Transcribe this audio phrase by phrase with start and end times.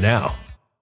[0.00, 0.34] now.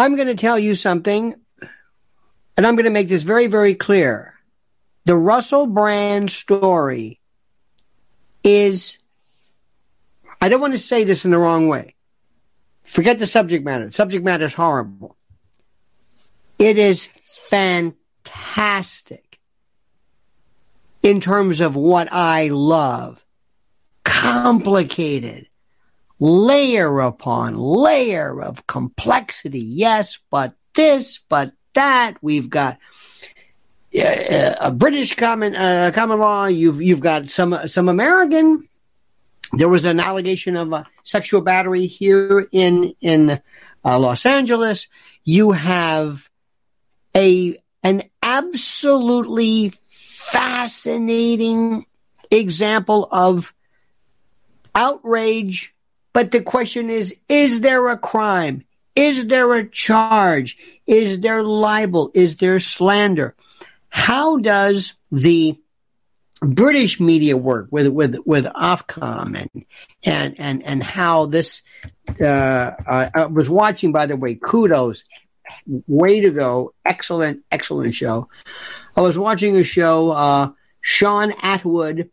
[0.00, 1.34] I'm going to tell you something,
[2.56, 4.32] and I'm going to make this very, very clear.
[5.04, 7.20] The Russell Brand story
[8.42, 8.96] is,
[10.40, 11.96] I don't want to say this in the wrong way.
[12.82, 13.88] Forget the subject matter.
[13.88, 15.18] The subject matter is horrible.
[16.58, 17.10] It is
[17.50, 19.38] fantastic
[21.02, 23.22] in terms of what I love.
[24.04, 25.49] Complicated
[26.20, 29.60] layer upon layer of complexity.
[29.60, 32.16] Yes, but this, but that.
[32.20, 32.78] We've got
[33.96, 36.46] uh, a British common uh, common law.
[36.46, 38.68] You've you've got some some American.
[39.52, 43.40] There was an allegation of a sexual battery here in in
[43.84, 44.86] uh, Los Angeles.
[45.24, 46.28] You have
[47.16, 51.86] a an absolutely fascinating
[52.30, 53.52] example of
[54.74, 55.74] outrage
[56.12, 58.64] But the question is, is there a crime?
[58.96, 60.58] Is there a charge?
[60.86, 62.10] Is there libel?
[62.14, 63.34] Is there slander?
[63.88, 65.56] How does the
[66.42, 69.64] British media work with with with Ofcom and
[70.02, 71.62] and and and how this
[72.20, 75.04] uh, I was watching by the way kudos
[75.86, 78.28] way to go excellent excellent show
[78.96, 82.08] I was watching a show uh, Shaun Attwood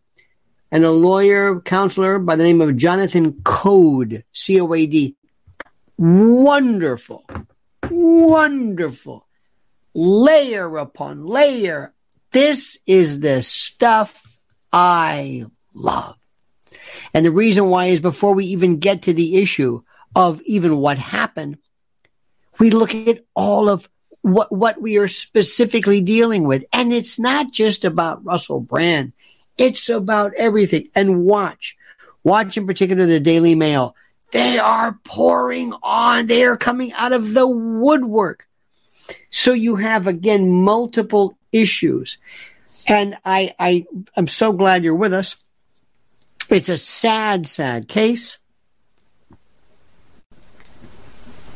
[0.71, 5.15] and a lawyer counselor by the name of Jonathan Coad, C O A D
[5.99, 7.25] wonderful
[7.89, 9.25] wonderful
[9.95, 11.91] layer upon layer
[12.31, 14.37] this is the stuff
[14.71, 16.17] I love.
[17.13, 19.81] And the reason why is before we even get to the issue
[20.15, 21.57] of even what happened,
[22.59, 23.89] we look at all of
[24.21, 26.65] what, what we are specifically dealing with.
[26.73, 29.13] And it's not just about Russell Brand.
[29.57, 30.89] It's about everything.
[30.95, 31.77] And watch,
[32.23, 33.95] watch in particular the Daily Mail.
[34.31, 36.27] They are pouring on.
[36.27, 38.47] They are coming out of the woodwork.
[39.29, 42.17] So you have again multiple issues.
[42.87, 45.35] And I, I, I'm so glad you're with us.
[46.49, 48.37] It's a sad, sad case.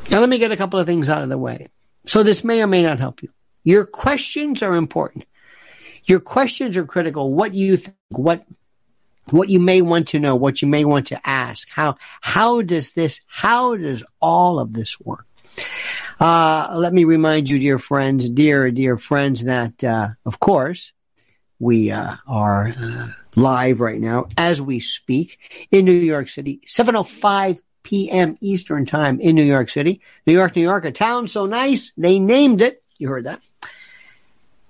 [0.10, 1.70] Now, let me get a couple of things out of the way.
[2.06, 3.30] So, this may or may not help you.
[3.64, 5.26] Your questions are important.
[6.06, 7.34] Your questions are critical.
[7.34, 8.46] What you think, what,
[9.30, 11.70] what you may want to know, what you may want to ask.
[11.70, 15.26] How, how does this, how does all of this work?
[16.20, 20.92] Uh, let me remind you, dear friends, dear, dear friends, that, uh, of course,
[21.60, 25.40] we uh, are uh, live right now as we speak
[25.72, 28.38] in New York City, 7.05 p.m.
[28.42, 30.02] Eastern Time in New York City.
[30.26, 32.84] New York, New York, a town so nice, they named it.
[32.98, 33.42] You heard that.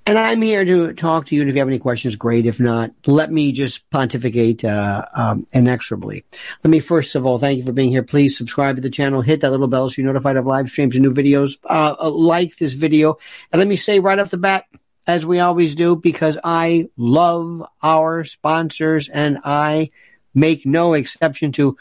[0.06, 1.42] And I'm here to talk to you.
[1.42, 2.48] And if you have any questions, great.
[2.48, 6.26] If not, let me just pontificate uh, um, inexorably.
[6.64, 8.02] Let me first of all thank you for being here.
[8.02, 10.96] Please subscribe to the channel, hit that little bell so you're notified of live streams
[10.96, 11.58] and new videos.
[11.64, 13.18] Uh, uh, like this video,
[13.52, 14.66] and let me say right off the bat,
[15.06, 19.92] as we always do, because I love our sponsors and I
[20.34, 21.78] make no exception to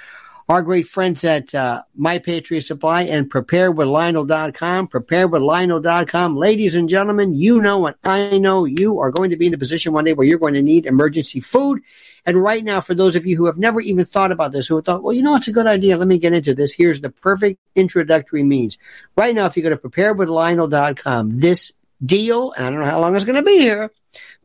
[0.50, 4.88] our great friends at uh, My Patriot Supply and preparewithlionel.com.
[4.88, 6.36] Preparewithlionel.com.
[6.36, 8.64] Ladies and gentlemen, you know what I know.
[8.64, 10.86] You are going to be in a position one day where you're going to need
[10.86, 11.82] emergency food.
[12.26, 14.82] And right now, for those of you who have never even thought about this, who
[14.82, 15.96] thought, well, you know, it's a good idea.
[15.96, 16.72] Let me get into this.
[16.72, 18.76] Here's the perfect introductory means.
[19.16, 21.72] Right now, if you go to preparewithlionel.com, this
[22.04, 23.92] deal, and I don't know how long it's going to be here,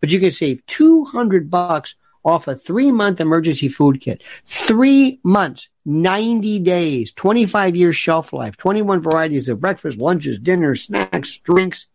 [0.01, 4.21] but you can save 200 bucks off a three month emergency food kit.
[4.45, 11.37] Three months, 90 days, 25 years shelf life, 21 varieties of breakfast, lunches, dinners, snacks,
[11.37, 11.87] drinks,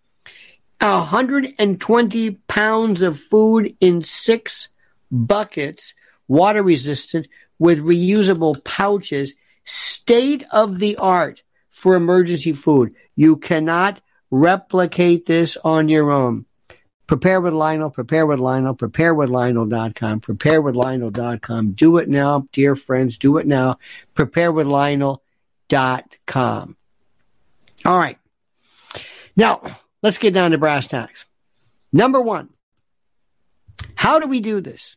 [0.80, 4.68] 120 pounds of food in six
[5.10, 5.94] buckets,
[6.28, 7.26] water resistant
[7.58, 9.34] with reusable pouches,
[9.64, 12.94] state of the art for emergency food.
[13.16, 14.00] You cannot
[14.30, 16.46] replicate this on your own.
[17.10, 21.72] Prepare with Lionel, prepare with Lionel, prepare with Lionel.com, prepare with Lionel.com.
[21.72, 23.18] Do it now, dear friends.
[23.18, 23.80] Do it now.
[24.14, 25.16] Prepare with Lionel.com.
[27.84, 28.16] All right.
[29.34, 29.60] Now,
[30.04, 31.26] let's get down to brass tacks.
[31.92, 32.50] Number one,
[33.96, 34.94] how do we do this?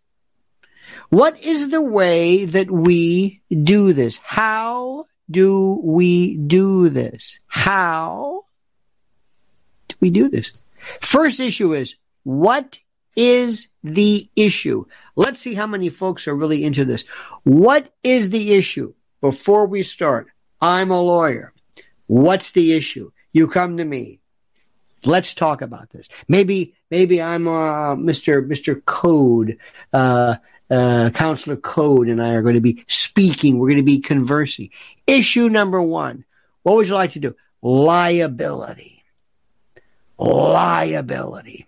[1.10, 4.18] What is the way that we do this?
[4.18, 7.40] How do we do this?
[7.48, 8.46] How
[9.88, 10.52] do we do this?
[11.00, 12.80] First issue is what
[13.16, 14.86] is the issue?
[15.16, 17.04] Let's see how many folks are really into this.
[17.44, 18.94] What is the issue?
[19.22, 20.28] Before we start,
[20.62, 21.54] I'm a lawyer.
[22.08, 23.12] What's the issue?
[23.32, 24.20] You come to me.
[25.06, 26.08] Let's talk about this.
[26.28, 28.46] Maybe, maybe I'm uh, Mr.
[28.48, 28.84] Mr.
[28.86, 29.58] Coad,
[29.92, 30.36] uh,
[30.70, 33.60] uh, Counselor Coad, and I are going to be speaking.
[33.60, 34.70] We're going to be conversing.
[35.06, 36.24] Issue number one.
[36.64, 37.36] What would you like to do?
[37.62, 39.04] Liability.
[40.18, 41.68] Liability.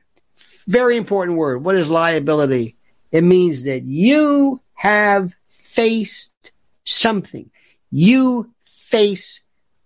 [0.67, 1.63] Very important word.
[1.63, 2.75] What is liability?
[3.11, 6.51] It means that you have faced
[6.83, 7.49] something.
[7.91, 9.41] You face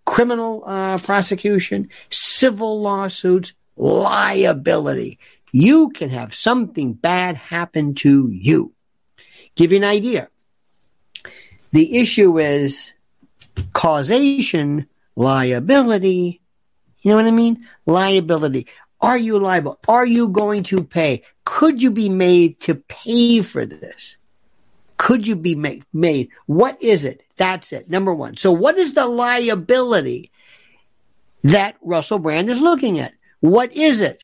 [0.05, 5.19] criminal uh, prosecution, civil lawsuits, liability.
[5.51, 8.74] You can have something bad happen to you.
[9.55, 10.29] Give you an idea.
[11.71, 12.93] The issue is
[13.74, 16.41] causation, liability.
[17.01, 17.67] You know what I mean?
[17.86, 18.67] Liability.
[19.01, 19.79] Are you liable?
[19.88, 21.24] Are you going to pay?
[21.46, 24.18] Could you be made to pay for this?
[24.98, 26.29] Could you be make, made?
[26.46, 27.24] What is it?
[27.38, 27.89] That's it.
[27.89, 28.36] Number one.
[28.36, 30.32] So what is the liability
[31.44, 33.13] that Russell Brand is looking at?
[33.39, 34.24] What is it?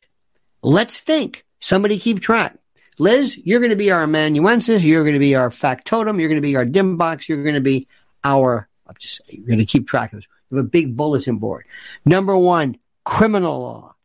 [0.62, 1.46] Let's think.
[1.60, 2.58] Somebody keep track.
[2.98, 4.84] Liz, you're going to be our amanuensis.
[4.84, 6.20] You're going to be our factotum.
[6.20, 7.28] You're going to be our dim box.
[7.28, 7.88] You're going to be
[8.22, 10.28] our, I'm just, you're going to keep track of this.
[10.50, 11.64] We have a big bulletin board.
[12.04, 13.95] Number one, criminal law.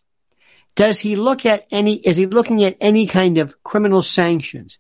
[0.75, 4.79] Does he look at any, is he looking at any kind of criminal sanctions?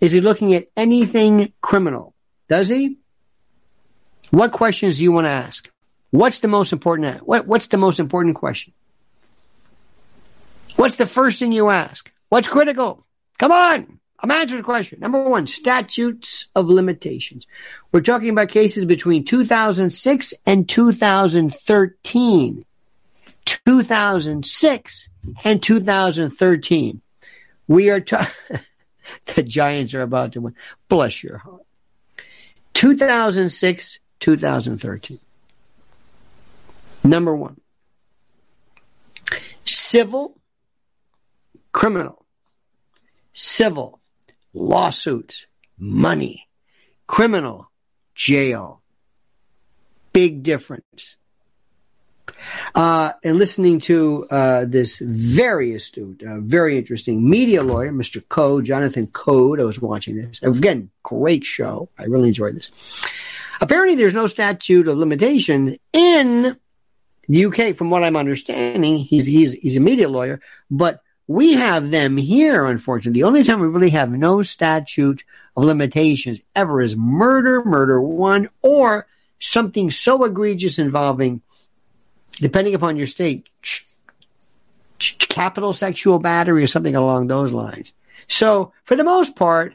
[0.00, 2.14] Is he looking at anything criminal?
[2.48, 2.98] Does he?
[4.30, 5.70] What questions do you want to ask?
[6.10, 7.26] What's the most important?
[7.26, 8.72] What, what's the most important question?
[10.76, 12.10] What's the first thing you ask?
[12.28, 13.06] What's critical?
[13.38, 14.00] Come on.
[14.22, 15.00] I'm answering the question.
[15.00, 17.46] Number one, statutes of limitations.
[17.90, 22.64] We're talking about cases between 2006 and 2013.
[23.44, 25.08] 2006
[25.44, 27.00] and 2013.
[27.68, 28.00] We are
[29.34, 30.54] the Giants are about to win.
[30.88, 31.62] Bless your heart.
[32.74, 35.18] 2006, 2013.
[37.04, 37.60] Number one,
[39.64, 40.38] civil,
[41.72, 42.24] criminal,
[43.32, 44.00] civil,
[44.54, 45.46] lawsuits,
[45.78, 46.48] money,
[47.06, 47.70] criminal,
[48.14, 48.82] jail.
[50.12, 51.16] Big difference.
[52.74, 58.26] Uh, and listening to uh, this very astute, uh, very interesting media lawyer, Mr.
[58.28, 59.60] Coad, Jonathan Coad.
[59.60, 60.42] I was watching this.
[60.42, 61.88] Again, great show.
[61.98, 63.02] I really enjoyed this.
[63.60, 66.56] Apparently, there's no statute of limitations in
[67.28, 68.96] the UK, from what I'm understanding.
[68.96, 72.66] He's he's he's a media lawyer, but we have them here.
[72.66, 75.24] Unfortunately, the only time we really have no statute
[75.56, 79.06] of limitations ever is murder, murder one, or
[79.38, 81.40] something so egregious involving
[82.36, 83.48] depending upon your state,
[84.98, 87.92] capital sexual battery or something along those lines.
[88.28, 89.74] So, for the most part,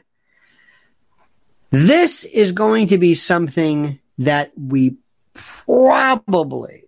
[1.70, 4.96] this is going to be something that we
[5.34, 6.84] probably,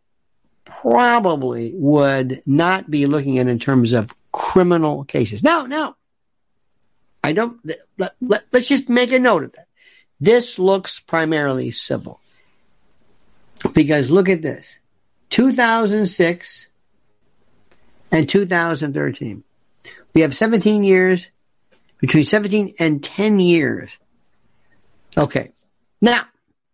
[0.65, 5.43] probably would not be looking at in terms of criminal cases.
[5.43, 5.97] Now, now,
[7.23, 7.59] I don't,
[7.99, 9.67] let, let, let's just make a note of that.
[10.21, 12.21] This looks primarily civil.
[13.75, 14.79] Because look at this.
[15.31, 16.69] 2006
[18.13, 19.45] and 2013.
[20.15, 21.29] We have 17 years,
[21.99, 23.91] between 17 and 10 years.
[25.17, 25.53] Okay.
[26.01, 26.25] Now,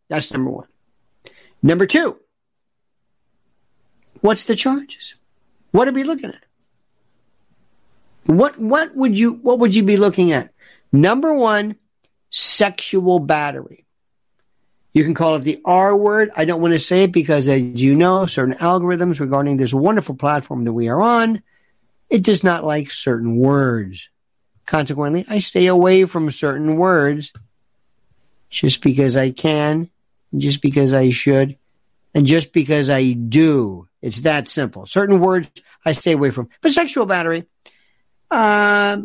[0.08, 0.68] that's number one.
[1.62, 2.18] Number two,
[4.20, 5.14] what's the charges?
[5.72, 6.44] What are we looking at?
[8.26, 10.52] What, what would you, what would you be looking at?
[10.92, 11.76] Number one,
[12.30, 13.85] sexual battery.
[14.96, 16.30] You can call it the R word.
[16.34, 20.14] I don't want to say it because, as you know, certain algorithms regarding this wonderful
[20.14, 21.42] platform that we are on,
[22.08, 24.08] it does not like certain words.
[24.64, 27.34] Consequently, I stay away from certain words
[28.48, 29.90] just because I can,
[30.34, 31.58] just because I should,
[32.14, 33.88] and just because I do.
[34.00, 34.86] It's that simple.
[34.86, 35.50] Certain words
[35.84, 36.48] I stay away from.
[36.62, 37.44] But sexual battery
[38.30, 39.02] uh,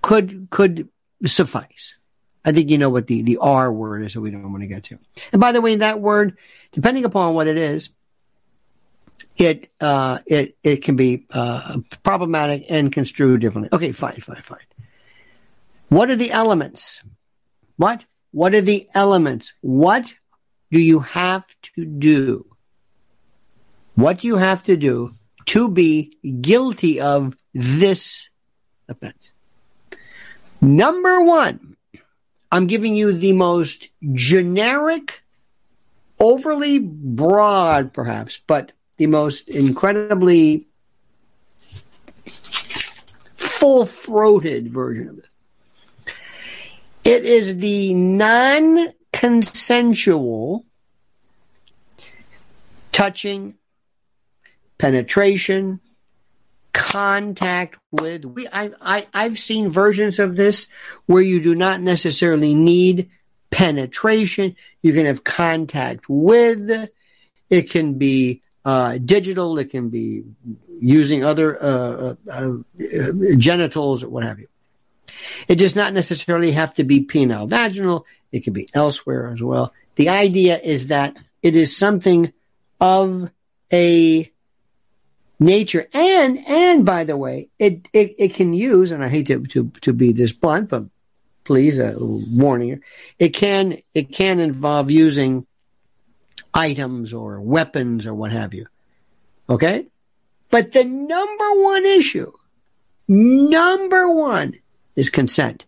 [0.00, 0.88] could could
[1.26, 1.98] suffice.
[2.44, 4.66] I think you know what the, the R word is that we don't want to
[4.66, 4.98] get to.
[5.32, 6.38] And by the way, that word,
[6.72, 7.90] depending upon what it is,
[9.36, 13.70] it uh, it it can be uh, problematic and construed differently.
[13.72, 14.58] Okay, fine, fine, fine.
[15.88, 17.02] What are the elements?
[17.76, 18.04] What?
[18.32, 19.54] What are the elements?
[19.60, 20.14] What
[20.70, 21.44] do you have
[21.74, 22.46] to do?
[23.94, 25.12] What do you have to do
[25.46, 28.30] to be guilty of this
[28.88, 29.32] offense?
[30.60, 31.69] Number one,
[32.52, 35.22] I'm giving you the most generic,
[36.18, 40.66] overly broad, perhaps, but the most incredibly
[42.26, 45.26] full throated version of it.
[47.04, 50.64] It is the non consensual
[52.92, 53.54] touching,
[54.78, 55.80] penetration,
[56.72, 58.24] contact with.
[58.24, 60.68] We, I, I, I've seen versions of this
[61.06, 63.10] where you do not necessarily need
[63.50, 64.56] penetration.
[64.82, 66.90] You can have contact with.
[67.48, 69.58] It can be uh, digital.
[69.58, 70.22] It can be
[70.80, 74.48] using other uh, uh, uh, genitals or what have you.
[75.48, 78.04] It does not necessarily have to be penile vaginal.
[78.32, 79.72] It can be elsewhere as well.
[79.96, 82.32] The idea is that it is something
[82.80, 83.30] of
[83.72, 84.32] a
[85.40, 85.88] nature.
[85.92, 89.72] And, and by the way, it, it, it can use, and I hate to, to,
[89.80, 90.84] to be this blunt, but
[91.44, 92.80] please, a warning here.
[93.18, 95.46] It can, it can involve using
[96.52, 98.66] items or weapons or what have you.
[99.48, 99.86] Okay?
[100.50, 102.32] But the number one issue,
[103.08, 104.54] number one
[104.94, 105.64] is consent.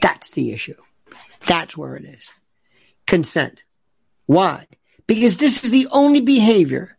[0.00, 0.76] That's the issue.
[1.46, 2.30] That's where it is.
[3.06, 3.62] Consent.
[4.26, 4.66] Why?
[5.06, 6.97] Because this is the only behavior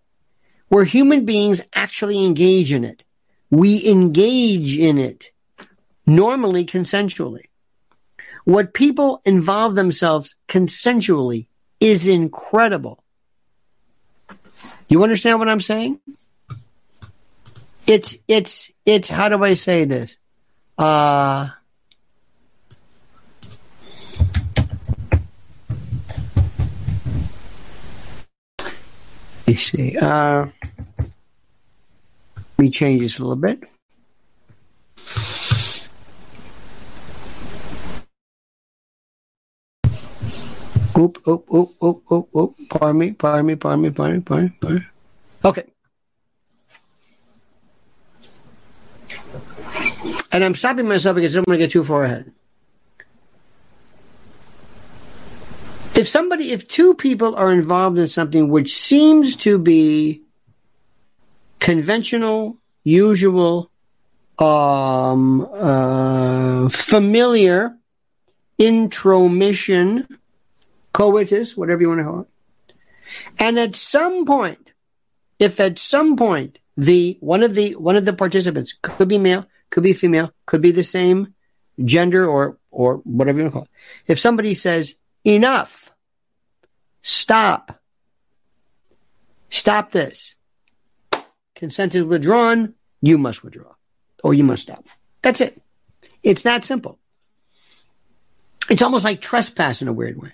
[0.70, 3.04] where human beings actually engage in it.
[3.50, 5.32] We engage in it,
[6.06, 7.46] normally consensually.
[8.46, 11.48] What people involve themselves consensually
[11.80, 13.04] is incredible.
[14.88, 16.00] You understand what I'm saying?
[17.86, 20.18] It's, it's, it's, how do I say this?
[20.78, 21.50] Uh,
[28.60, 29.98] let me see.
[29.98, 30.48] Uh,
[30.98, 33.64] let me change this a little bit.
[40.98, 42.56] Oop, oop, oop, oop, oop, oop.
[42.70, 44.86] Pardon me, pardon me, pardon me, pardon me, pardon me, pardon me.
[45.46, 45.64] Okay.
[50.34, 52.32] And I'm stopping myself because I'm going to get too far ahead.
[55.96, 60.22] If somebody, if two people are involved in something which seems to be
[61.60, 63.70] conventional, usual,
[64.38, 67.76] um, uh, familiar,
[68.58, 70.08] intromission,
[70.94, 72.28] coitus, whatever you want to call it.
[73.40, 74.72] And at some point,
[75.40, 79.46] if at some point the one of the one of the participants could be male,
[79.70, 81.34] could be female, could be the same
[81.84, 84.12] gender or or whatever you want to call it.
[84.12, 85.92] If somebody says enough,
[87.02, 87.80] stop,
[89.50, 90.36] stop this,
[91.60, 93.74] consent is withdrawn, you must withdraw
[94.24, 94.86] or you must stop.
[95.22, 95.62] That's it.
[96.24, 96.98] It's that simple.
[98.70, 100.32] It's almost like trespass in a weird way.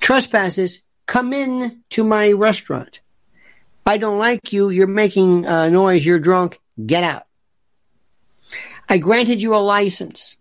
[0.00, 3.00] Trespasses come in to my restaurant.
[3.86, 4.68] I don't like you.
[4.68, 6.04] You're making uh, noise.
[6.04, 6.60] You're drunk.
[6.84, 7.24] Get out.
[8.88, 10.36] I granted you a license.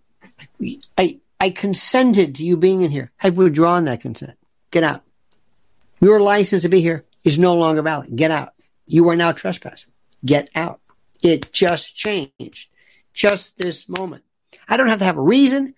[0.97, 3.11] I, I consented to you being in here.
[3.21, 4.37] I've withdrawn that consent.
[4.71, 5.03] Get out.
[6.01, 8.15] Your license to be here is no longer valid.
[8.15, 8.53] Get out.
[8.87, 9.91] You are now trespassing.
[10.25, 10.79] Get out.
[11.21, 12.69] It just changed.
[13.13, 14.23] Just this moment.
[14.67, 15.75] I don't have to have a reason.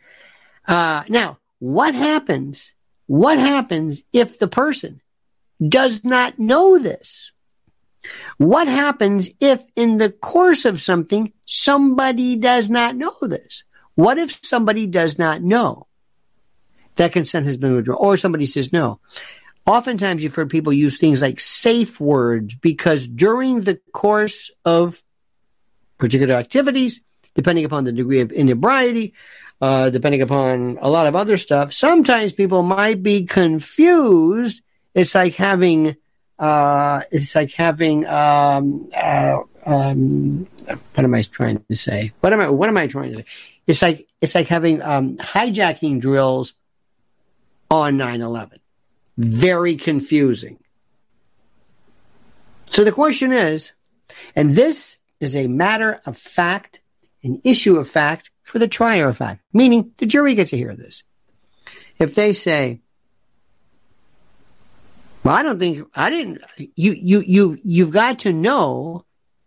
[0.68, 2.74] Uh, now, what happens?
[3.08, 5.02] What happens if the person
[5.66, 7.32] does not know this?
[8.38, 13.64] What happens if in the course of something, somebody does not know this?
[13.96, 15.88] What if somebody does not know
[16.96, 19.00] that consent has been withdrawn or somebody says no?
[19.70, 25.00] Oftentimes you've heard people use things like safe words because during the course of
[26.00, 27.02] particular activities,
[27.36, 29.14] depending upon the degree of inebriety,
[29.62, 34.64] uh, depending upon a lot of other stuff, sometimes people might be confused.
[34.96, 35.96] It's like having
[36.40, 40.48] uh, it's like having um, uh, um,
[40.96, 42.12] what am I trying to say?
[42.22, 43.26] What am I what am I trying to say?
[43.68, 46.56] It's like it's like having um, hijacking drills
[47.70, 48.58] on 9/11.
[49.20, 50.60] Very confusing.
[52.68, 53.74] So the question is,
[54.34, 56.80] and this is a matter of fact,
[57.22, 60.74] an issue of fact for the trier of fact, meaning the jury gets to hear
[60.74, 61.04] this.
[62.00, 62.80] If they say,
[65.26, 66.42] well, I don't think I didn't.
[66.78, 69.04] You you you you've got to know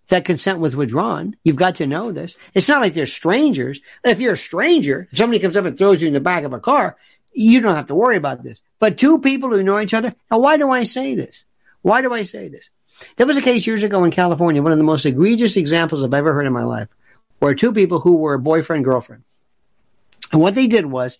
[0.08, 1.34] that consent was withdrawn.
[1.44, 2.36] You've got to know this.
[2.52, 3.80] It's not like they're strangers.
[4.04, 6.52] If you're a stranger, if somebody comes up and throws you in the back of
[6.52, 6.98] a car,
[7.32, 8.62] you don't have to worry about this.
[8.78, 10.14] But two people who know each other.
[10.30, 11.44] Now, why do I say this?
[11.82, 12.70] Why do I say this?
[13.16, 16.14] There was a case years ago in California, one of the most egregious examples I've
[16.14, 16.88] ever heard in my life,
[17.38, 19.24] where two people who were boyfriend girlfriend,
[20.30, 21.18] and what they did was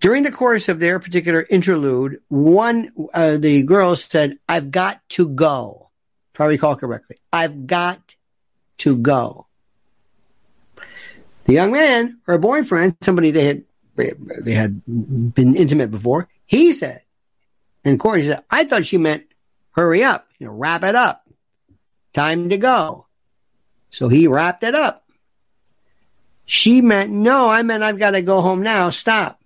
[0.00, 5.28] during the course of their particular interlude, one, uh, the girl said, I've got to
[5.28, 5.90] go.
[6.34, 8.16] If I recall correctly, I've got
[8.78, 9.46] to go.
[11.44, 13.64] The young man, her boyfriend, somebody they had,
[13.96, 17.02] they had been intimate before, he said,
[17.84, 19.24] in court, he said, I thought she meant
[19.72, 21.26] hurry up, you know, wrap it up.
[22.12, 23.06] Time to go.
[23.90, 25.04] So he wrapped it up.
[26.44, 28.90] She meant, no, I meant I've got to go home now.
[28.90, 29.40] Stop.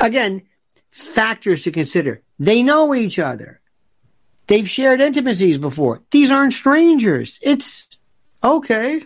[0.00, 0.42] Again,
[0.90, 2.22] factors to consider.
[2.38, 3.60] They know each other.
[4.46, 6.02] They've shared intimacies before.
[6.10, 7.38] These aren't strangers.
[7.42, 7.88] It's
[8.42, 9.02] okay.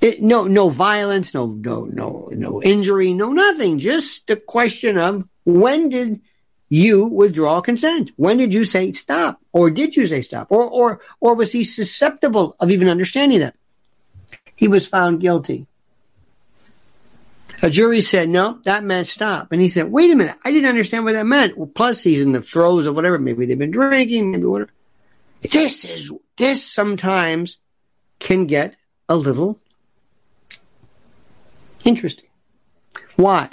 [0.00, 3.78] It, no, no violence, no, no, no, no injury, no nothing.
[3.78, 6.20] Just the question of when did
[6.68, 8.10] you withdraw consent?
[8.16, 9.40] When did you say stop?
[9.52, 10.48] Or did you say stop?
[10.50, 13.54] Or, or, or was he susceptible of even understanding that?
[14.54, 15.66] He was found guilty.
[17.62, 19.50] A jury said, no, that meant stop.
[19.50, 21.56] And he said, wait a minute, I didn't understand what that meant.
[21.56, 23.18] Well, plus he's in the throes of whatever.
[23.18, 24.72] Maybe they've been drinking, maybe whatever.
[25.40, 27.58] This is, this sometimes
[28.18, 28.76] can get
[29.08, 29.58] a little
[31.86, 32.28] interesting.
[33.16, 33.50] Why?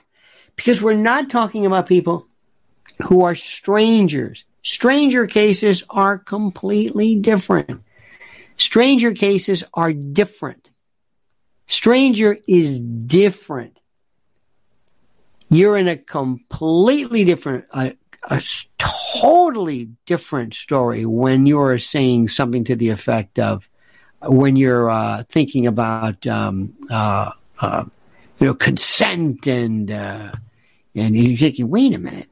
[0.55, 2.27] Because we're not talking about people
[3.03, 4.45] who are strangers.
[4.61, 7.81] Stranger cases are completely different.
[8.57, 10.69] Stranger cases are different.
[11.67, 13.79] Stranger is different.
[15.49, 17.95] You're in a completely different, a,
[18.29, 18.41] a
[18.77, 23.67] totally different story when you're saying something to the effect of,
[24.21, 27.85] when you're uh, thinking about, um, uh, uh,
[28.43, 30.29] you know, consent and, uh,
[30.95, 32.29] and you're thinking, wait a minute.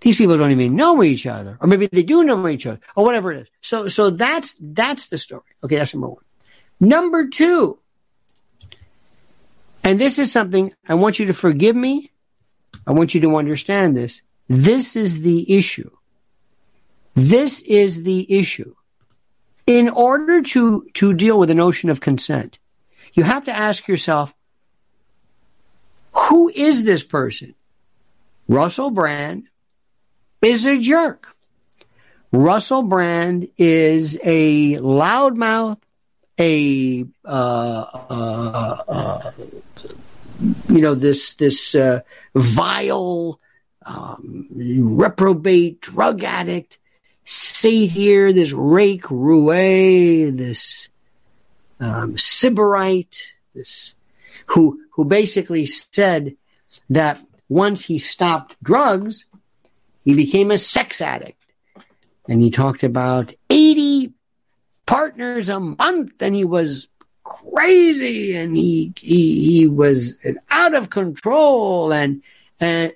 [0.00, 3.04] These people don't even know each other, or maybe they do know each other, or
[3.04, 3.48] whatever it is.
[3.60, 5.42] So, so that's that's the story.
[5.64, 6.24] Okay, that's number one.
[6.78, 7.78] Number two,
[9.82, 12.12] and this is something I want you to forgive me.
[12.86, 14.22] I want you to understand this.
[14.48, 15.90] This is the issue.
[17.14, 18.76] This is the issue.
[19.66, 22.60] In order to, to deal with the notion of consent,
[23.12, 24.34] you have to ask yourself,
[26.12, 27.54] who is this person?
[28.48, 29.48] Russell Brand
[30.40, 31.28] is a jerk.
[32.32, 35.78] Russell Brand is a loudmouth,
[36.38, 39.32] a uh, uh, uh,
[40.68, 42.00] you know this this uh,
[42.34, 43.38] vile
[43.84, 46.78] um, reprobate drug addict
[47.24, 50.88] See here, this rake roue, this
[51.78, 53.22] um, sybarite,
[53.54, 53.94] this
[54.46, 56.36] who who basically said
[56.90, 59.26] that once he stopped drugs,
[60.04, 61.42] he became a sex addict.
[62.28, 64.12] And he talked about 80
[64.86, 66.88] partners a month and he was
[67.24, 70.16] crazy and he, he, he was
[70.50, 72.22] out of control and,
[72.60, 72.92] and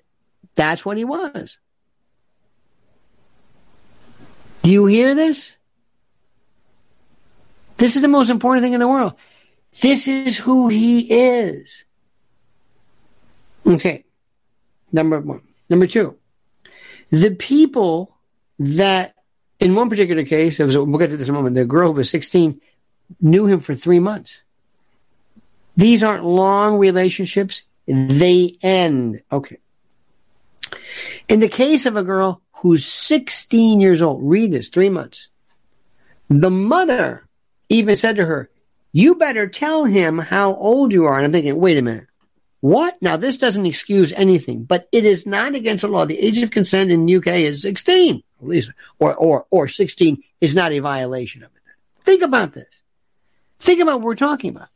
[0.55, 1.59] that's what he was.
[4.63, 5.57] Do you hear this?
[7.77, 9.15] This is the most important thing in the world.
[9.81, 11.85] This is who he is.
[13.67, 14.05] Okay.
[14.93, 15.43] Number one.
[15.69, 16.17] Number two.
[17.11, 18.17] The people
[18.59, 19.15] that,
[19.61, 21.89] in one particular case, it was, we'll get to this in a moment, the girl
[21.89, 22.61] who was 16
[23.21, 24.43] knew him for three months.
[25.77, 27.65] These aren't long relationships.
[27.87, 29.23] They end.
[29.31, 29.59] Okay.
[31.29, 35.29] In the case of a girl who's 16 years old, read this, three months.
[36.29, 37.29] The mother
[37.69, 38.51] even said to her,
[38.93, 41.17] you better tell him how old you are.
[41.17, 42.07] And I'm thinking, wait a minute.
[42.61, 43.01] What?
[43.03, 46.05] Now, this doesn't excuse anything, but it is not against the law.
[46.05, 50.23] The age of consent in the UK is 16, at least, or, or, or 16
[50.41, 52.03] is not a violation of it.
[52.03, 52.83] Think about this.
[53.59, 54.69] Think about what we're talking about.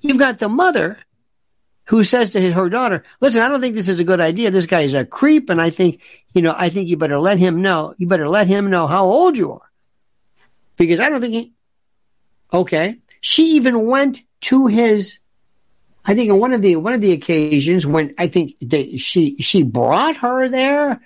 [0.00, 0.98] You've got the mother
[1.84, 4.50] who says to her daughter, listen, I don't think this is a good idea.
[4.50, 5.50] This guy is a creep.
[5.50, 6.00] And I think,
[6.32, 9.04] you know, I think you better let him know, you better let him know how
[9.06, 9.70] old you are.
[10.76, 11.52] Because I don't think he,
[12.52, 12.98] okay.
[13.20, 15.18] She even went to his
[16.04, 19.36] I think on one of the one of the occasions when I think they, she
[19.36, 21.00] she brought her there,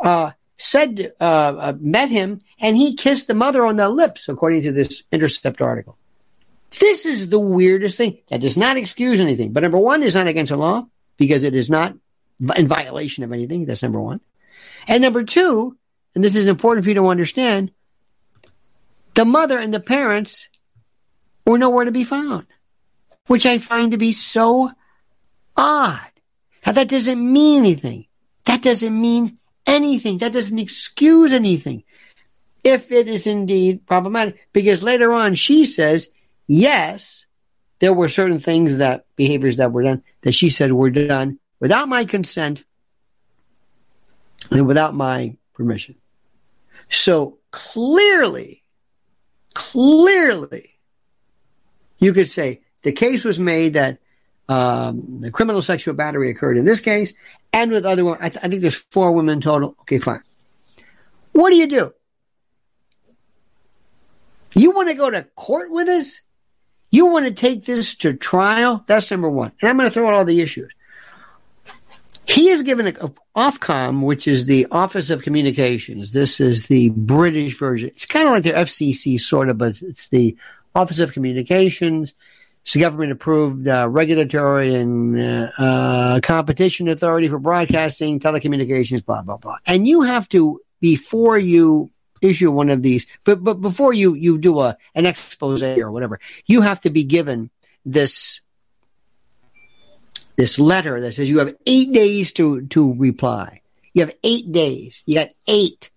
[0.00, 4.62] uh, said uh, uh, met him, and he kissed the mother on the lips, according
[4.62, 5.96] to this Intercept article.
[6.80, 8.18] This is the weirdest thing.
[8.28, 9.52] That does not excuse anything.
[9.52, 11.94] But number one is not against the law because it is not
[12.56, 13.64] in violation of anything.
[13.64, 14.20] That's number one.
[14.86, 15.76] And number two,
[16.14, 17.70] and this is important for you to understand,
[19.14, 20.48] the mother and the parents
[21.46, 22.46] were nowhere to be found
[23.28, 24.72] which I find to be so
[25.56, 26.10] odd.
[26.66, 28.06] Now that doesn't mean anything.
[28.46, 30.18] That doesn't mean anything.
[30.18, 31.84] That doesn't excuse anything.
[32.64, 36.10] If it is indeed problematic, because later on she says,
[36.46, 37.26] yes,
[37.78, 41.88] there were certain things that behaviors that were done that she said were done without
[41.88, 42.64] my consent
[44.50, 45.94] and without my permission.
[46.88, 48.62] So clearly,
[49.54, 50.78] clearly,
[51.98, 53.98] you could say the case was made that
[54.48, 57.12] um, the criminal sexual battery occurred in this case
[57.52, 58.20] and with other women.
[58.22, 59.76] I, th- I think there's four women total.
[59.82, 60.22] Okay, fine.
[61.32, 61.92] What do you do?
[64.54, 66.20] You want to go to court with us?
[66.90, 68.82] You want to take this to trial?
[68.86, 69.52] That's number one.
[69.60, 70.72] And I'm going to throw out all the issues.
[72.26, 76.10] He is given a, a Ofcom, which is the Office of Communications.
[76.10, 77.88] This is the British version.
[77.88, 80.36] It's kind of like the FCC, sort of, but it's the
[80.74, 82.14] Office of Communications.
[82.68, 89.22] It's the government approved uh, regulatory and uh, uh, competition authority for broadcasting, telecommunications, blah,
[89.22, 89.56] blah, blah.
[89.66, 94.36] And you have to, before you issue one of these, but, but before you, you
[94.36, 97.48] do a, an expose or whatever, you have to be given
[97.86, 98.42] this,
[100.36, 103.62] this letter that says you have eight days to, to reply.
[103.94, 105.02] You have eight days.
[105.06, 105.88] You got eight.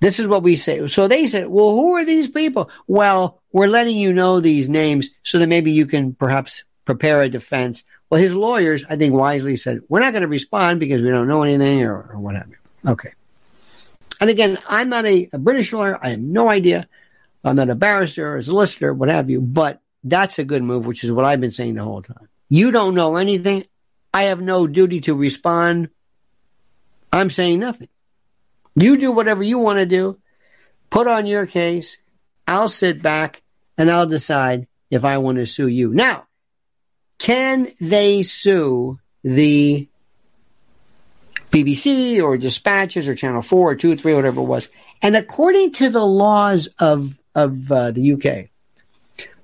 [0.00, 0.86] This is what we say.
[0.86, 2.70] So they said, well, who are these people?
[2.86, 7.28] Well, we're letting you know these names so that maybe you can perhaps prepare a
[7.28, 7.84] defense.
[8.08, 11.28] Well, his lawyers, I think, wisely said, we're not going to respond because we don't
[11.28, 12.56] know anything or, or what have you.
[12.90, 13.12] Okay.
[14.20, 15.98] And again, I'm not a, a, British lawyer.
[16.02, 16.88] I have no idea.
[17.44, 19.40] I'm not a barrister or a solicitor, what have you.
[19.40, 22.28] But that's a good move, which is what I've been saying the whole time.
[22.48, 23.66] You don't know anything.
[24.12, 25.90] I have no duty to respond.
[27.12, 27.88] I'm saying nothing.
[28.80, 30.18] You do whatever you want to do.
[30.88, 31.98] Put on your case.
[32.48, 33.42] I'll sit back
[33.76, 35.92] and I'll decide if I want to sue you.
[35.92, 36.26] Now,
[37.18, 39.86] can they sue the
[41.50, 44.68] BBC or Dispatches or Channel 4 or 2 or 3, whatever it was?
[45.02, 48.48] And according to the laws of, of uh, the UK,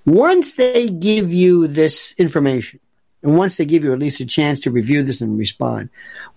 [0.07, 2.81] once they give you this information,
[3.27, 5.91] and once they give you at least a chance to review this and respond,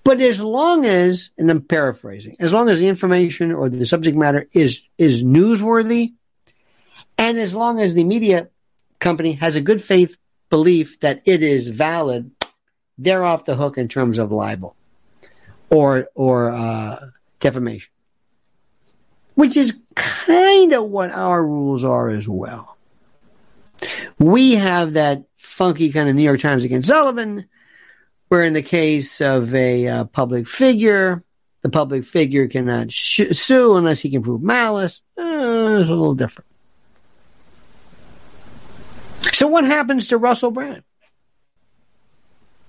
[0.04, 4.18] but as long as, and I'm paraphrasing, as long as the information or the subject
[4.18, 6.14] matter is is newsworthy,
[7.16, 8.50] and as long as the media
[8.98, 10.18] company has a good faith
[10.50, 12.32] belief that it is valid,
[12.98, 14.76] they're off the hook in terms of libel
[15.70, 17.00] or or uh,
[17.40, 17.92] defamation,
[19.36, 22.78] which is kind of what our rules are as well.
[24.18, 27.46] We have that funky kind of New York Times against Sullivan,
[28.28, 31.24] where in the case of a uh, public figure,
[31.62, 35.02] the public figure cannot sh- sue unless he can prove malice.
[35.18, 36.48] Uh, it's a little different.
[39.34, 40.84] So, what happens to Russell Brand?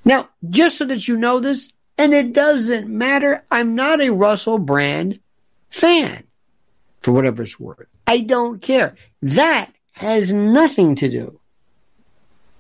[0.04, 4.59] Now, just so that you know this, and it doesn't matter, I'm not a Russell
[4.59, 5.20] Brand
[5.68, 6.24] fan,
[7.02, 7.87] for whatever it's worth.
[8.06, 8.96] I don't care.
[9.22, 11.39] That has nothing to do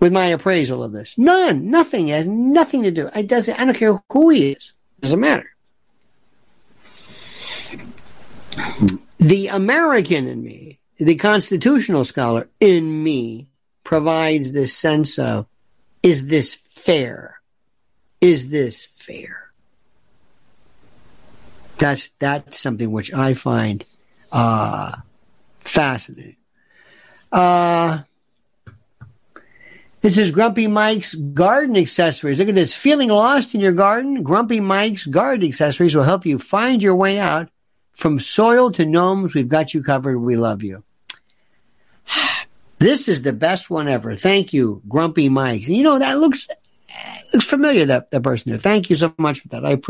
[0.00, 1.16] with my appraisal of this.
[1.16, 1.70] None.
[1.70, 2.08] Nothing.
[2.08, 3.08] It has nothing to do.
[3.14, 3.60] It doesn't.
[3.60, 4.72] I don't care who he is.
[4.98, 5.50] It doesn't matter.
[9.18, 13.48] The American in me, the constitutional scholar in me,
[13.84, 15.46] provides this sense of:
[16.02, 17.40] Is this fair?
[18.20, 19.50] Is this fair?
[21.78, 23.84] That's that's something which I find
[24.32, 24.96] uh,
[25.60, 26.36] fascinating.
[27.32, 28.00] Uh,
[30.00, 32.38] this is Grumpy Mike's garden accessories.
[32.38, 32.74] Look at this.
[32.74, 34.22] Feeling lost in your garden?
[34.22, 37.50] Grumpy Mike's garden accessories will help you find your way out.
[37.92, 40.18] From soil to gnomes, we've got you covered.
[40.18, 40.82] We love you.
[42.78, 44.16] This is the best one ever.
[44.16, 45.68] Thank you, Grumpy Mike's.
[45.68, 46.48] You know, that looks,
[47.30, 48.58] looks familiar, that, that person there.
[48.58, 49.66] Thank you so much for that.
[49.66, 49.89] I appreciate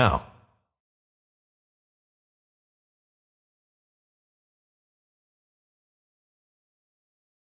[0.01, 0.30] now.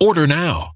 [0.00, 0.75] Order now.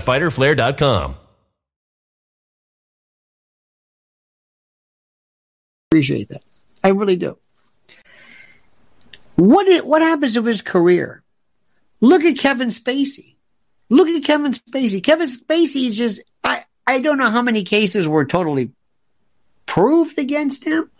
[0.00, 1.16] www.fighterflare.com.
[5.90, 6.44] Appreciate that.
[6.84, 7.36] I really do.
[9.36, 11.22] What is, what happens to his career?
[12.00, 13.34] Look at Kevin Spacey.
[13.88, 15.02] Look at Kevin Spacey.
[15.02, 18.72] Kevin Spacey is just I I don't know how many cases were totally
[19.66, 20.90] proved against him.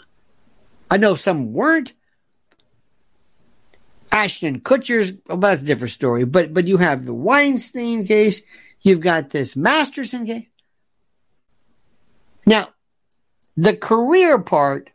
[0.91, 1.93] I know some weren't.
[4.13, 8.43] Ashton Kutcher's well, that's a different story, but but you have the Weinstein case,
[8.83, 10.47] you've got this Masterson case.
[12.47, 12.71] Now,
[13.57, 14.91] the career part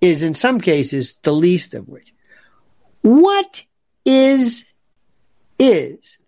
[0.00, 2.12] is in some cases the least of which.
[3.02, 3.64] What
[4.04, 4.64] is
[5.58, 6.18] is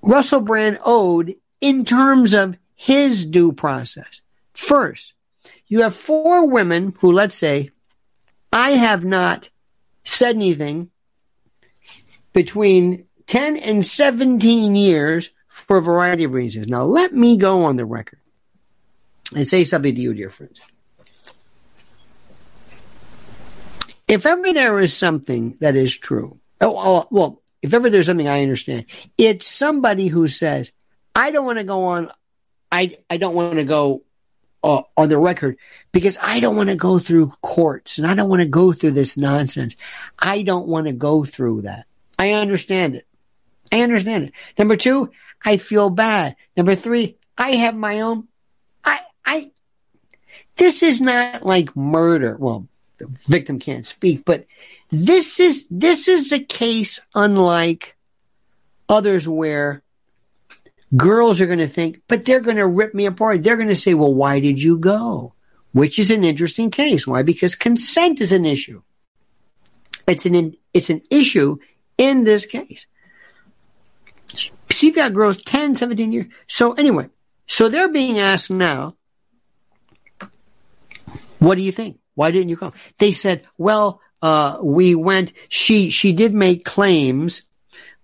[0.00, 4.22] Russell Brand owed in terms of his due process?
[4.54, 5.14] First,
[5.66, 7.70] you have four women who, let's say,
[8.52, 9.48] I have not
[10.04, 10.90] said anything
[12.32, 15.30] between 10 and 17 years
[15.72, 16.68] for a variety of reasons.
[16.68, 18.18] Now, let me go on the record
[19.34, 20.60] and say something to you, dear friends.
[24.06, 28.28] If ever there is something that is true, oh, oh, well, if ever there's something
[28.28, 28.84] I understand,
[29.16, 30.72] it's somebody who says,
[31.16, 32.10] I don't want to go on,
[32.70, 34.02] I, I don't want to go
[34.62, 35.56] uh, on the record
[35.90, 38.90] because I don't want to go through courts and I don't want to go through
[38.90, 39.76] this nonsense.
[40.18, 41.86] I don't want to go through that.
[42.18, 43.06] I understand it.
[43.72, 44.32] I understand it.
[44.58, 45.10] Number two,
[45.44, 46.36] I feel bad.
[46.56, 48.28] Number three, I have my own.
[48.84, 49.50] I, I,
[50.56, 52.36] this is not like murder.
[52.38, 54.46] Well, the victim can't speak, but
[54.90, 57.96] this is, this is a case unlike
[58.88, 59.82] others where
[60.96, 63.42] girls are going to think, but they're going to rip me apart.
[63.42, 65.32] They're going to say, well, why did you go?
[65.72, 67.06] Which is an interesting case.
[67.06, 67.22] Why?
[67.22, 68.82] Because consent is an issue.
[70.06, 71.56] It's an, it's an issue
[71.96, 72.86] in this case.
[74.80, 76.26] You've got girls 10, 17 years.
[76.46, 77.08] So anyway,
[77.46, 78.96] so they're being asked now,
[81.38, 81.98] what do you think?
[82.14, 82.72] Why didn't you come?
[82.98, 87.42] They said, well, uh, we went, she, she did make claims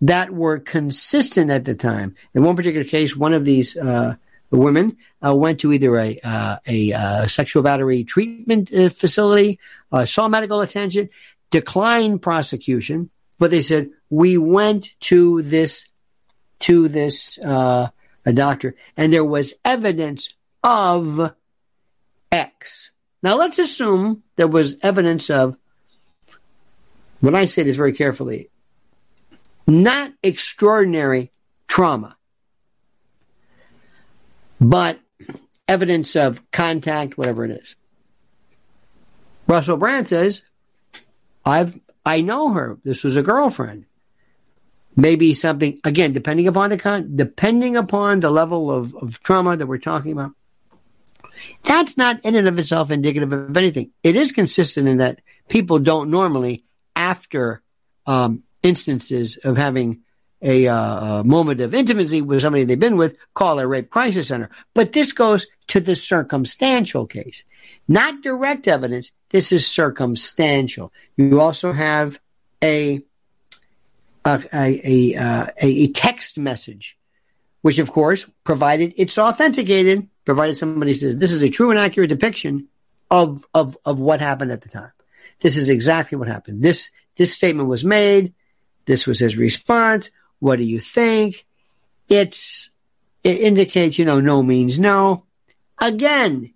[0.00, 2.16] that were consistent at the time.
[2.34, 4.16] In one particular case, one of these, uh,
[4.50, 9.58] women uh, went to either a uh, a uh, sexual battery treatment uh, facility,
[10.04, 11.10] saw medical attention,
[11.50, 15.87] declined prosecution, but they said we went to this
[16.60, 17.88] to this uh,
[18.24, 20.28] a doctor, and there was evidence
[20.62, 21.32] of
[22.30, 22.90] X.
[23.22, 25.56] Now let's assume there was evidence of.
[27.20, 28.48] When I say this very carefully,
[29.66, 31.32] not extraordinary
[31.66, 32.16] trauma,
[34.60, 35.00] but
[35.66, 37.76] evidence of contact, whatever it is.
[39.46, 40.42] Russell Brand says,
[41.44, 42.78] I've I know her.
[42.84, 43.84] This was a girlfriend.
[44.98, 49.66] Maybe something again, depending upon the con, depending upon the level of, of trauma that
[49.66, 50.32] we're talking about.
[51.62, 53.92] That's not in and of itself indicative of anything.
[54.02, 56.64] It is consistent in that people don't normally,
[56.96, 57.62] after
[58.06, 60.00] um, instances of having
[60.42, 64.26] a, uh, a, moment of intimacy with somebody they've been with, call a rape crisis
[64.26, 64.50] center.
[64.74, 67.44] But this goes to the circumstantial case.
[67.86, 69.12] Not direct evidence.
[69.30, 70.92] This is circumstantial.
[71.16, 72.18] You also have
[72.64, 73.02] a
[74.24, 76.98] a a, uh, a, a text message,
[77.62, 82.10] which of course, provided it's authenticated, provided somebody says this is a true and accurate
[82.10, 82.68] depiction
[83.10, 84.92] of of of what happened at the time.
[85.40, 86.62] This is exactly what happened.
[86.62, 88.34] This this statement was made.
[88.84, 90.10] This was his response.
[90.38, 91.44] What do you think?
[92.08, 92.70] It's
[93.24, 95.24] it indicates, you know, no means no.
[95.78, 96.54] Again,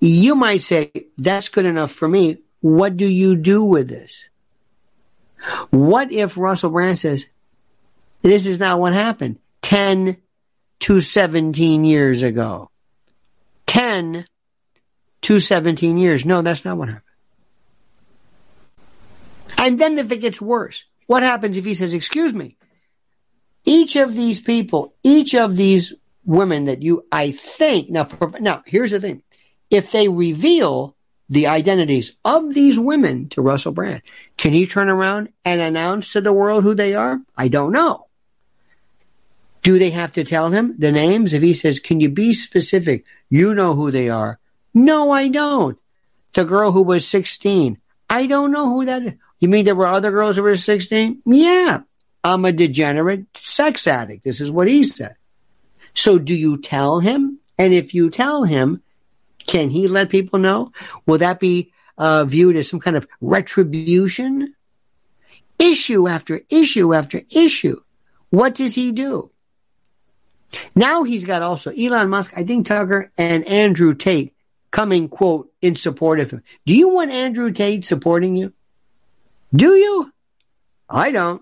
[0.00, 2.38] you might say, that's good enough for me.
[2.60, 4.28] What do you do with this?
[5.70, 7.26] What if Russell Brand says,
[8.22, 10.16] this is not what happened 10
[10.80, 12.70] to 17 years ago?
[13.66, 14.26] 10
[15.22, 16.24] to 17 years.
[16.24, 17.02] No, that's not what happened.
[19.58, 22.56] And then if it gets worse, what happens if he says, excuse me?
[23.64, 28.08] Each of these people, each of these women that you, I think, now,
[28.40, 29.22] now here's the thing
[29.70, 30.95] if they reveal
[31.28, 34.02] the identities of these women to Russell Brand,
[34.36, 37.20] can he turn around and announce to the world who they are?
[37.36, 38.06] I don't know.
[39.62, 41.32] Do they have to tell him the names?
[41.32, 43.04] If he says, Can you be specific?
[43.28, 44.38] You know who they are.
[44.72, 45.78] No, I don't.
[46.34, 47.78] The girl who was 16.
[48.08, 49.14] I don't know who that is.
[49.40, 51.22] You mean there were other girls who were 16?
[51.26, 51.80] Yeah.
[52.22, 54.24] I'm a degenerate sex addict.
[54.24, 55.16] This is what he said.
[55.94, 57.40] So do you tell him?
[57.58, 58.82] And if you tell him,
[59.56, 60.70] can he let people know?
[61.06, 64.54] Will that be uh, viewed as some kind of retribution?
[65.58, 67.80] Issue after issue after issue.
[68.28, 69.30] What does he do?
[70.74, 74.34] Now he's got also Elon Musk, I think Tucker, and Andrew Tate
[74.70, 76.42] coming, quote, in support of him.
[76.66, 78.52] Do you want Andrew Tate supporting you?
[79.54, 80.12] Do you?
[80.90, 81.40] I don't.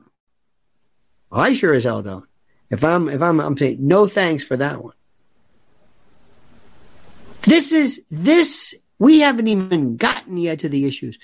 [1.33, 2.27] I sure as hell don't.
[2.71, 4.95] If I'm, if I'm, I'm saying no thanks for that one.
[7.45, 11.19] This is, this, we haven't even gotten yet to the issues.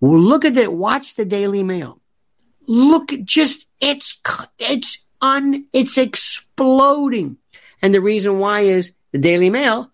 [0.00, 0.72] Look at it.
[0.72, 2.00] Watch the Daily Mail.
[2.66, 4.20] Look at just, it's,
[4.58, 7.38] it's un, it's exploding.
[7.80, 9.90] And the reason why is the Daily Mail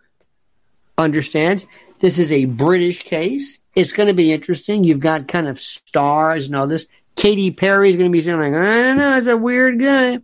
[0.96, 1.66] understands
[2.00, 3.58] this is a British case.
[3.74, 4.84] It's going to be interesting.
[4.84, 6.86] You've got kind of stars and all this.
[7.16, 9.80] Katy Perry is going to be saying like, ah, I don't know, it's a weird
[9.80, 10.20] guy.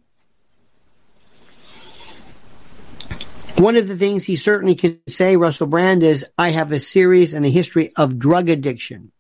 [3.57, 7.33] One of the things he certainly can say, Russell Brand, is I have a series
[7.33, 9.13] and a history of drug addiction.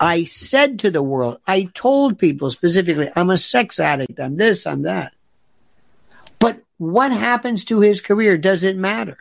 [0.00, 4.66] I said to the world, I told people specifically, I'm a sex addict, I'm this,
[4.66, 5.12] I'm that.
[6.40, 8.36] But what happens to his career?
[8.36, 9.18] Does it matter?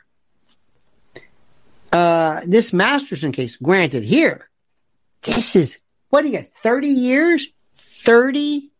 [1.91, 4.49] Uh, this Masterson case, granted, here,
[5.21, 5.77] this is,
[6.09, 7.47] what do you get, 30 years?
[7.77, 8.71] 30?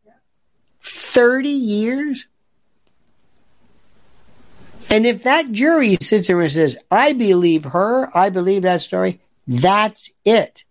[0.81, 2.27] 30 years?
[4.91, 9.21] And if that jury sits there and says, I believe her, I believe that story,
[9.47, 10.65] that's it.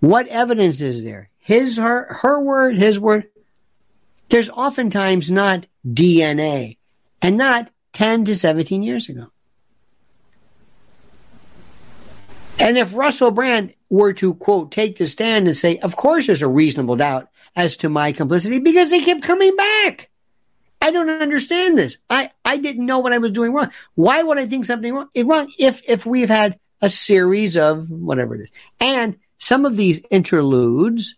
[0.00, 1.28] What evidence is there?
[1.38, 3.28] His, her, her word, his word.
[4.30, 6.78] There's oftentimes not DNA
[7.20, 9.26] and not 10 to 17 years ago.
[12.58, 16.40] And if Russell Brand were to quote, take the stand and say, of course there's
[16.40, 20.08] a reasonable doubt as to my complicity because they kept coming back.
[20.86, 21.96] I don't understand this.
[22.08, 23.72] I, I didn't know what I was doing wrong.
[23.96, 25.08] Why would I think something wrong?
[25.16, 28.52] wrong if, if we've had a series of whatever it is.
[28.78, 31.16] And some of these interludes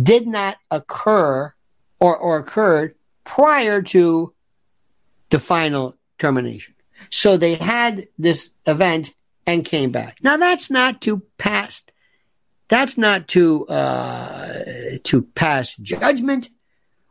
[0.00, 1.54] did not occur
[2.00, 4.34] or, or occurred prior to
[5.30, 6.74] the final termination.
[7.08, 9.14] So they had this event
[9.46, 10.18] and came back.
[10.22, 11.82] Now that's not to pass.
[12.68, 14.64] That's not to uh,
[15.04, 16.50] to pass judgment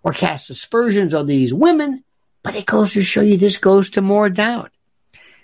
[0.04, 2.04] or cast aspersions on these women,
[2.44, 4.72] but it goes to show you this goes to more doubt.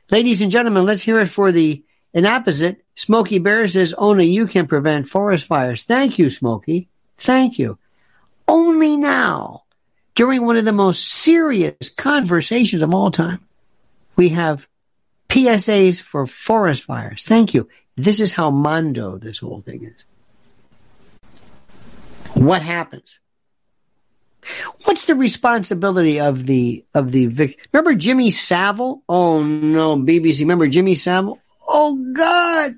[0.09, 1.83] Ladies and gentlemen, let's hear it for the
[2.13, 2.83] an opposite.
[2.95, 5.83] Smokey Bear says only you can prevent forest fires.
[5.83, 6.87] Thank you, Smokey.
[7.17, 7.77] Thank you.
[8.47, 9.63] Only now,
[10.15, 13.45] during one of the most serious conversations of all time,
[14.15, 14.67] we have
[15.29, 17.23] PSAs for forest fires.
[17.23, 17.67] Thank you.
[17.95, 20.03] This is how mondo this whole thing is.
[22.33, 23.19] What happens?
[24.85, 27.59] What's the responsibility of the of the vic?
[27.73, 29.03] Remember Jimmy Savile?
[29.07, 30.39] Oh no, BBC.
[30.39, 31.39] Remember Jimmy Savile?
[31.67, 32.75] Oh God,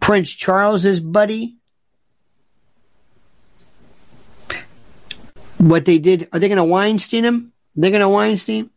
[0.00, 1.56] Prince Charles's buddy.
[5.58, 6.28] What they did?
[6.32, 7.52] Are they going to Weinstein him?
[7.74, 8.70] They're going to Weinstein.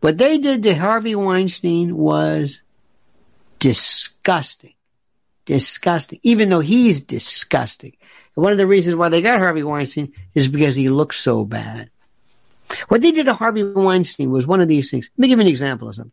[0.00, 2.62] What they did to Harvey Weinstein was
[3.58, 4.74] disgusting,
[5.44, 6.20] disgusting.
[6.22, 7.96] Even though he's disgusting,
[8.34, 11.90] one of the reasons why they got Harvey Weinstein is because he looks so bad.
[12.88, 15.10] What they did to Harvey Weinstein was one of these things.
[15.16, 16.12] Let me give you an example of something.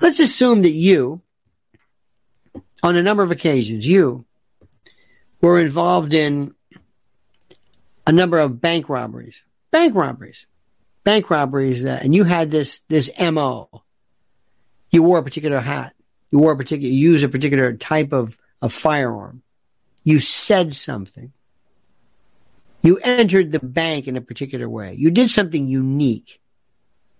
[0.00, 1.22] Let's assume that you,
[2.82, 4.24] on a number of occasions, you
[5.40, 6.54] were involved in
[8.06, 9.42] a number of bank robberies.
[9.70, 10.46] Bank robberies.
[11.04, 13.68] Bank robberies that, and you had this, this MO.
[14.90, 15.94] You wore a particular hat.
[16.30, 19.42] You wore a particular, you used a particular type of, of firearm.
[20.02, 21.32] You said something.
[22.82, 24.94] You entered the bank in a particular way.
[24.94, 26.40] You did something unique.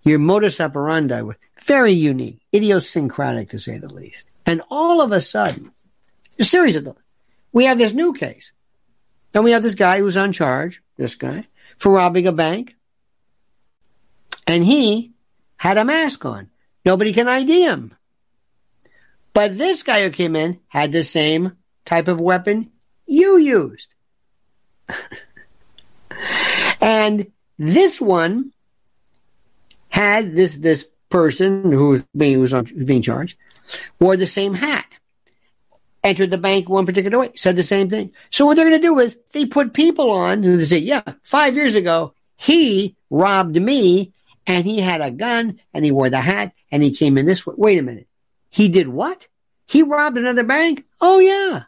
[0.03, 4.27] Your modus operandi was very unique, idiosyncratic to say the least.
[4.47, 5.73] And all of a sudden,
[6.39, 6.97] a series of them,
[7.53, 8.53] we have this new case.
[9.33, 12.77] Then we have this guy who's on charge, this guy, for robbing a bank.
[14.47, 15.13] And he
[15.57, 16.51] had a mask on.
[16.85, 17.95] Nobody can ID him.
[19.33, 21.53] But this guy who came in had the same
[21.85, 22.71] type of weapon
[23.07, 23.95] you used.
[26.81, 28.53] and this one
[29.89, 33.37] had this this person who was being who was on, being charged
[33.99, 34.87] wore the same hat,
[36.03, 38.13] entered the bank one particular way, said the same thing.
[38.31, 41.57] So what they're going to do is they put people on who say, yeah, five
[41.57, 44.13] years ago he robbed me
[44.47, 47.47] and he had a gun and he wore the hat and he came in this
[47.47, 47.55] way.
[47.57, 48.09] Wait a minute.
[48.49, 49.29] He did what?
[49.67, 50.85] He robbed another bank?
[51.01, 51.65] Oh yeah.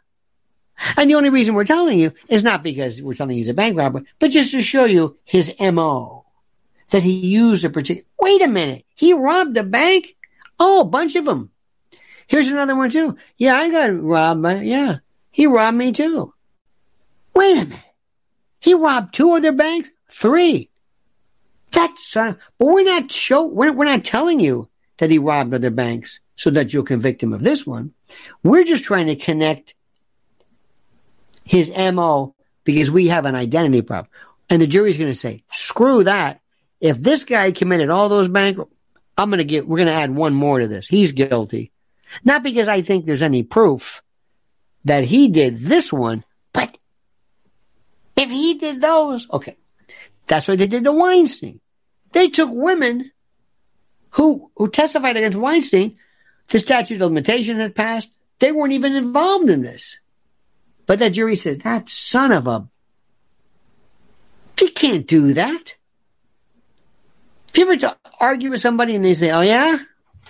[0.97, 3.53] And the only reason we're telling you is not because we're telling you he's a
[3.53, 6.25] bank robber, but just to show you his MO.
[6.89, 8.85] That he used a particular, wait a minute.
[8.93, 10.15] He robbed a bank?
[10.59, 11.49] Oh, a bunch of them.
[12.27, 13.17] Here's another one too.
[13.37, 14.41] Yeah, I got robbed.
[14.41, 14.97] By, yeah,
[15.31, 16.33] he robbed me too.
[17.33, 17.83] Wait a minute.
[18.59, 19.89] He robbed two other banks?
[20.09, 20.69] Three.
[21.71, 25.71] That's, uh, but we're not show, we're, we're not telling you that he robbed other
[25.71, 27.93] banks so that you'll convict him of this one.
[28.43, 29.73] We're just trying to connect
[31.43, 34.09] his MO because we have an identity problem.
[34.49, 36.41] And the jury's going to say, screw that.
[36.79, 38.57] If this guy committed all those bank,
[39.17, 40.87] I'm going to get, we're going to add one more to this.
[40.87, 41.71] He's guilty.
[42.23, 44.03] Not because I think there's any proof
[44.85, 46.77] that he did this one, but
[48.15, 49.57] if he did those, okay.
[50.27, 51.59] That's what they did to Weinstein.
[52.11, 53.11] They took women
[54.11, 55.97] who, who testified against Weinstein.
[56.49, 58.11] The statute of limitation had passed.
[58.39, 59.97] They weren't even involved in this.
[60.85, 62.67] But the jury said, that son of a,
[64.59, 65.75] you can't do that.
[67.49, 69.77] If you ever argue with somebody and they say, oh yeah?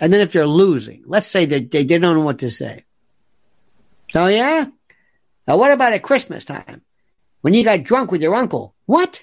[0.00, 2.84] And then if they're losing, let's say that they, they don't know what to say.
[4.14, 4.66] Oh yeah?
[5.46, 6.82] Now what about at Christmas time?
[7.40, 8.74] When you got drunk with your uncle?
[8.86, 9.22] What?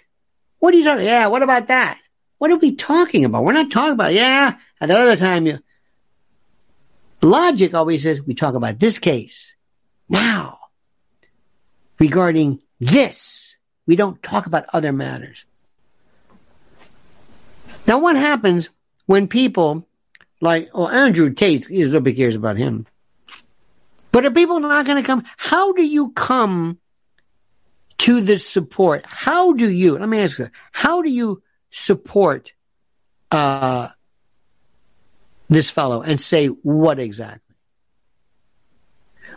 [0.60, 1.06] What are you talking?
[1.06, 2.00] Yeah, what about that?
[2.38, 3.44] What are we talking about?
[3.44, 4.56] We're not talking about, yeah.
[4.80, 5.60] At the other time, you,
[7.22, 9.56] logic always says we talk about this case.
[10.10, 10.60] Now,
[12.02, 13.56] regarding this.
[13.86, 15.46] We don't talk about other matters.
[17.86, 18.70] Now, what happens
[19.06, 19.88] when people
[20.42, 22.88] like, oh, Andrew Tate, nobody cares about him.
[24.12, 25.24] But are people not going to come?
[25.38, 26.80] How do you come
[28.00, 29.06] to the support?
[29.06, 32.52] How do you, let me ask you, how do you support
[33.30, 33.90] uh,
[35.50, 37.56] this fellow and say what exactly?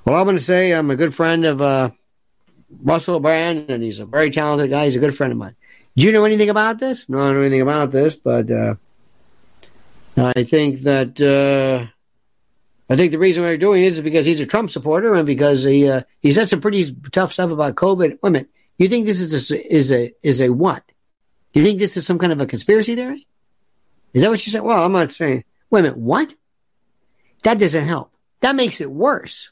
[0.06, 1.90] Well, I'm going to say I'm a good friend of uh,
[2.82, 4.84] Russell Brand, and he's a very talented guy.
[4.84, 5.54] He's a good friend of mine.
[5.96, 7.08] Do you know anything about this?
[7.08, 8.74] No, I don't know anything about this, but uh,
[10.16, 11.86] I think that uh,
[12.90, 15.62] I think the reason we're doing it is because he's a Trump supporter and because
[15.62, 18.18] he uh, he said some pretty tough stuff about COVID.
[18.20, 20.82] Wait a minute, you think this is a, is a is a what?
[21.52, 23.26] You think this is some kind of a conspiracy theory?
[24.12, 24.62] Is that what you said?
[24.62, 25.44] Well, I'm not saying.
[25.70, 26.34] Wait a minute, what?
[27.42, 28.12] That doesn't help.
[28.40, 29.50] That makes it worse.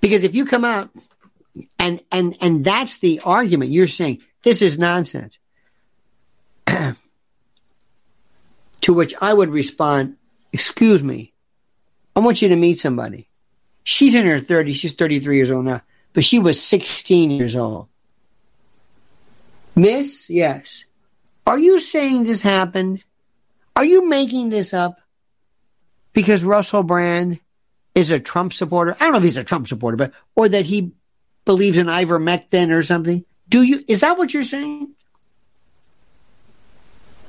[0.00, 0.90] Because if you come out
[1.78, 5.38] and and and that's the argument you're saying this is nonsense.
[6.66, 6.96] to
[8.92, 10.16] which I would respond,
[10.52, 11.32] "Excuse me,
[12.16, 13.28] I want you to meet somebody.
[13.82, 14.74] She's in her 30s.
[14.74, 15.82] She's 33 years old now,
[16.12, 17.88] but she was 16 years old.
[19.76, 20.84] Miss, yes.
[21.46, 23.02] Are you saying this happened?
[23.76, 25.00] Are you making this up
[26.12, 27.40] because Russell Brand
[27.94, 28.96] is a Trump supporter?
[28.98, 30.92] I don't know if he's a Trump supporter, but or that he
[31.44, 33.24] believes in ivermectin or something.
[33.48, 33.84] Do you?
[33.86, 34.90] Is that what you're saying?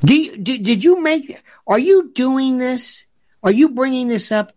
[0.02, 1.42] Do you, do, did you make?
[1.68, 3.06] Are you doing this?
[3.44, 4.54] Are you bringing this up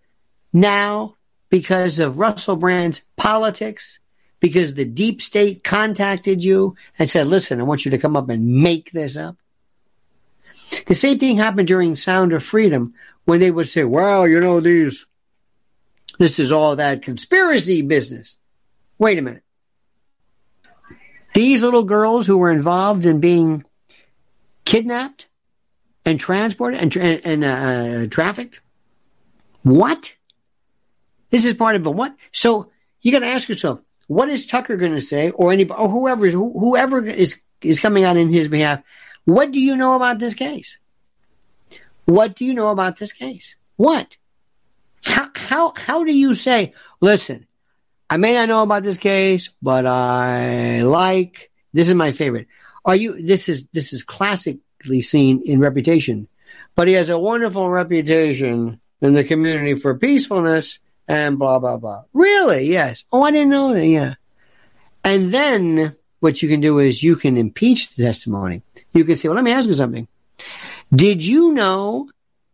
[0.53, 1.17] now
[1.49, 3.99] because of Russell Brand's politics?
[4.41, 8.29] Because the deep state contacted you and said, "Listen, I want you to come up
[8.29, 9.37] and make this up."
[10.87, 12.95] The same thing happened during Sound of Freedom
[13.25, 15.07] when they would say, "Well, you know these,
[16.19, 18.37] this is all that conspiracy business."
[18.99, 19.43] Wait a minute.
[21.39, 23.63] These little girls who were involved in being
[24.65, 25.29] kidnapped
[26.05, 28.61] and transported and, and uh, trafficked.
[29.63, 30.17] What?
[31.31, 32.13] This is part of a what?
[32.33, 32.73] So
[33.03, 33.79] you got to ask yourself,
[34.09, 38.17] what is Tucker going to say, or anybody, or whoever whoever is is coming out
[38.17, 38.83] in his behalf?
[39.25, 40.77] What do you know about this case?
[42.05, 43.55] What do you know about this case?
[43.77, 44.17] What?
[45.05, 46.75] How how how do you say?
[47.01, 47.47] Listen,
[48.11, 52.47] I may not know about this case, but I like this is my favorite.
[52.85, 56.29] Are you this is this is classically seen in reputation,
[56.75, 62.05] but he has a wonderful reputation in the community for peacefulness and blah blah blah.
[62.15, 62.67] Really?
[62.67, 63.05] Yes.
[63.13, 63.87] Oh, I didn't know that.
[63.87, 64.15] Yeah.
[65.05, 68.63] And then what you can do is you can impeach the testimony.
[68.95, 70.09] You can say, "Well, let me ask you something.
[70.95, 72.09] Did you know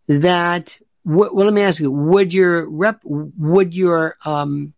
[0.09, 3.01] that?" well, let me ask you: Would your rep?
[3.05, 4.74] Would your um,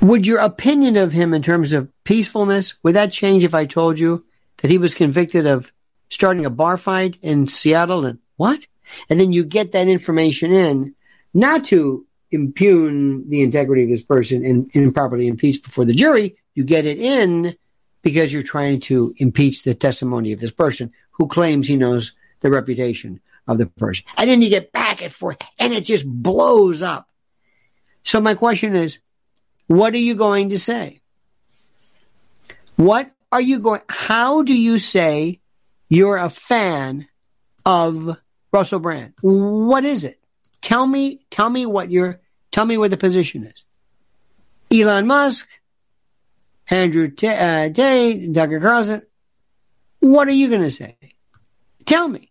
[0.00, 3.98] would your opinion of him in terms of peacefulness, would that change if I told
[3.98, 4.24] you
[4.58, 5.72] that he was convicted of
[6.10, 8.66] starting a bar fight in Seattle and what?
[9.08, 10.94] And then you get that information in,
[11.34, 16.64] not to impugn the integrity of this person and, improperly impeach before the jury, you
[16.64, 17.56] get it in
[18.02, 22.50] because you're trying to impeach the testimony of this person who claims he knows the
[22.50, 24.04] reputation of the person.
[24.16, 27.08] And then you get back and forth and it just blows up.
[28.06, 29.00] So my question is,
[29.66, 31.00] what are you going to say?
[32.76, 35.40] What are you going, how do you say
[35.88, 37.08] you're a fan
[37.64, 38.16] of
[38.52, 39.14] Russell Brand?
[39.22, 40.20] What is it?
[40.60, 42.20] Tell me, tell me what your,
[42.52, 43.64] tell me what the position is.
[44.70, 45.48] Elon Musk,
[46.70, 49.02] Andrew T- uh, Tate, Tucker Carlson.
[49.98, 50.96] What are you going to say?
[51.84, 52.30] Tell me.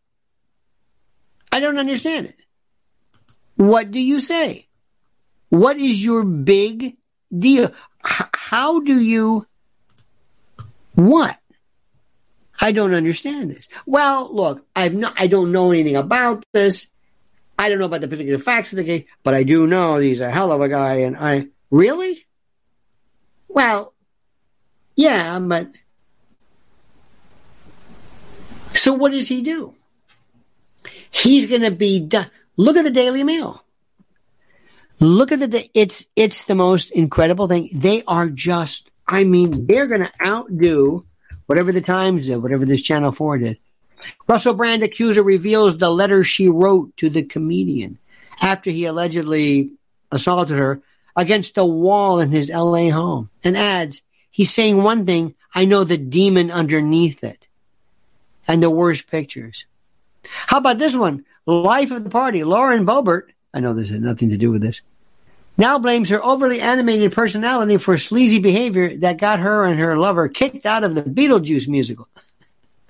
[1.51, 2.37] I don't understand it.
[3.57, 4.64] What do you say?
[5.49, 6.97] What is your big
[7.37, 7.71] deal?
[8.05, 9.47] H- how do you,
[10.95, 11.37] what?
[12.59, 13.67] I don't understand this.
[13.85, 16.89] Well, look, I've not, I don't know anything about this.
[17.59, 20.19] I don't know about the particular facts of the case, but I do know he's
[20.19, 20.95] a hell of a guy.
[20.95, 22.25] And I really,
[23.47, 23.93] well,
[24.95, 25.75] yeah, but
[28.73, 29.75] so what does he do?
[31.11, 32.29] He's going to be done.
[32.57, 33.64] Look at the Daily Mail.
[34.99, 37.69] Look at the it's it's the most incredible thing.
[37.73, 41.05] They are just I mean they're going to outdo
[41.45, 43.57] whatever the Times did, whatever this Channel 4 did.
[44.27, 47.97] Russell Brand accuser reveals the letter she wrote to the comedian
[48.41, 49.71] after he allegedly
[50.11, 50.81] assaulted her
[51.15, 55.83] against a wall in his LA home and adds, he's saying one thing, I know
[55.83, 57.47] the demon underneath it
[58.47, 59.65] and the worst pictures.
[60.23, 61.25] How about this one?
[61.45, 62.43] Life of the party.
[62.43, 64.81] Lauren Boebert, I know this has nothing to do with this,
[65.57, 70.27] now blames her overly animated personality for sleazy behavior that got her and her lover
[70.27, 72.09] kicked out of the Beetlejuice musical.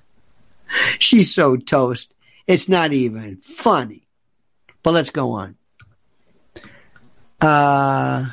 [0.98, 2.12] She's so toast.
[2.48, 4.02] It's not even funny.
[4.82, 5.56] But let's go on.
[7.40, 8.26] Uh,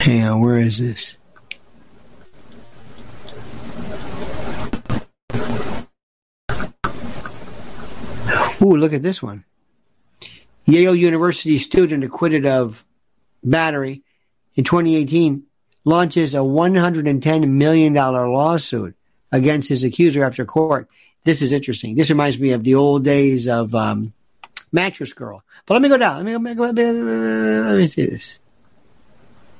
[0.00, 1.16] hang on, where is this?
[8.62, 9.44] Ooh, look at this one.
[10.66, 12.84] Yale University student acquitted of
[13.42, 14.02] battery
[14.54, 15.44] in 2018
[15.84, 18.94] launches a $110 million lawsuit
[19.32, 20.88] against his accuser after court.
[21.24, 21.94] This is interesting.
[21.94, 24.12] This reminds me of the old days of um,
[24.72, 25.42] Mattress Girl.
[25.66, 26.16] But let me go down.
[26.16, 28.40] Let me, me, let me, let me see this.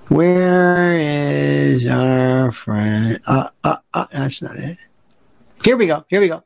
[0.09, 3.21] Where is our friend?
[3.27, 4.79] Uh, uh, uh, that's not it.
[5.63, 6.05] Here we go.
[6.09, 6.43] Here we go.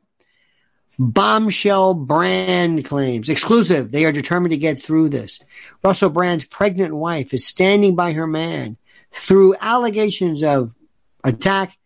[0.99, 3.29] Bombshell brand claims.
[3.29, 3.91] Exclusive.
[3.91, 5.39] They are determined to get through this.
[5.83, 8.77] Russell Brand's pregnant wife is standing by her man
[9.11, 10.75] through allegations of
[11.23, 11.77] attack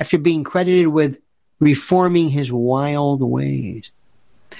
[0.00, 1.18] after being credited with
[1.60, 3.90] reforming his wild ways.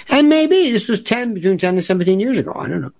[0.09, 2.53] And maybe this was 10, between 10 and 17 years ago.
[2.55, 2.92] I don't know.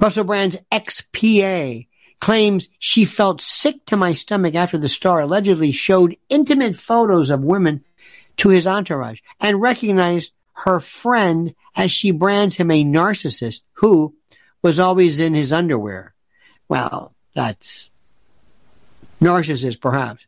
[0.00, 1.86] Russell Brand's ex-PA
[2.20, 7.44] claims she felt sick to my stomach after the star allegedly showed intimate photos of
[7.44, 7.82] women
[8.38, 14.14] to his entourage and recognized her friend as she brands him a narcissist who
[14.62, 16.14] was always in his underwear.
[16.68, 17.90] Well, that's
[19.20, 20.26] narcissist, perhaps.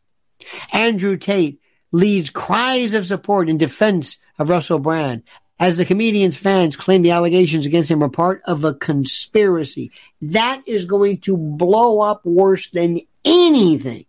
[0.73, 1.59] Andrew Tate
[1.91, 5.23] leads cries of support in defense of Russell Brand
[5.59, 9.91] as the comedian's fans claim the allegations against him are part of a conspiracy.
[10.21, 14.05] That is going to blow up worse than anything.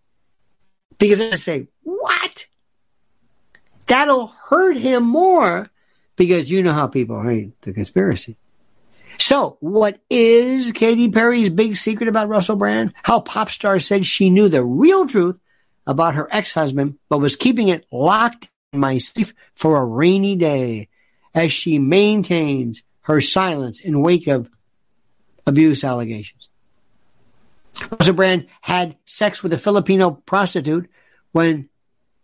[0.99, 1.69] Because I say?
[3.87, 5.71] That'll hurt him more
[6.17, 8.37] because you know how people hate the conspiracy.
[9.19, 12.93] So, what is Katy Perry's big secret about Russell Brand?
[13.03, 15.39] How pop star said she knew the real truth
[15.87, 20.89] about her ex-husband, but was keeping it locked in my safe for a rainy day
[21.35, 24.51] as she maintains her silence in wake of
[25.47, 26.49] abuse allegations.
[27.99, 30.91] Russell Brand had sex with a Filipino prostitute
[31.33, 31.69] when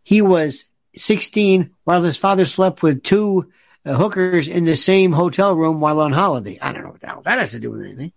[0.03, 0.65] he was
[0.97, 3.51] 16 while his father slept with two
[3.85, 6.59] uh, hookers in the same hotel room while on holiday.
[6.61, 8.13] I don't know what the hell that has to do with anything.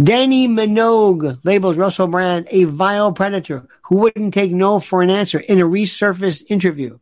[0.00, 5.38] Dannii Minogue labels Russell Brand a vile predator who wouldn't take no for an answer
[5.38, 6.98] in a resurfaced interview.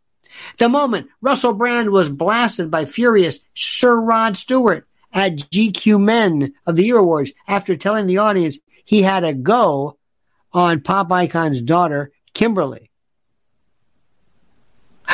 [0.58, 6.76] The moment Russell Brand was blasted by furious Sir Rod Stewart at GQ Men of
[6.76, 9.96] the Year Awards after telling the audience he had a go
[10.52, 12.89] on pop icon's daughter, Kimberly.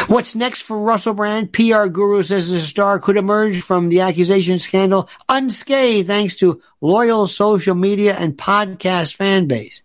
[0.09, 1.53] What's next for Russell Brand?
[1.53, 7.27] PR guru says the star could emerge from the accusation scandal unscathed thanks to loyal
[7.27, 9.83] social media and podcast fan base.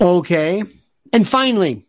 [0.00, 0.64] Okay.
[1.12, 1.86] And finally,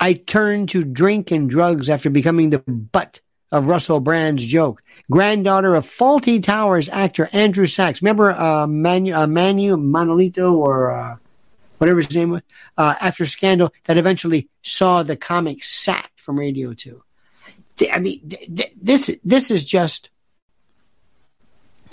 [0.00, 3.20] I turned to drink and drugs after becoming the butt
[3.50, 4.82] of Russell Brand's joke.
[5.10, 8.02] Granddaughter of Fawlty Towers actor Andrew Sachs.
[8.02, 11.16] Remember uh, Manu, uh, Manu Manolito or uh,
[11.78, 12.42] whatever his name was?
[12.76, 17.02] Uh, after Scandal, that eventually saw the comic sacked from Radio 2.
[17.92, 18.32] I mean,
[18.80, 20.10] this this is just.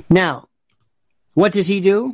[0.09, 0.49] Now,
[1.35, 2.13] what does he do?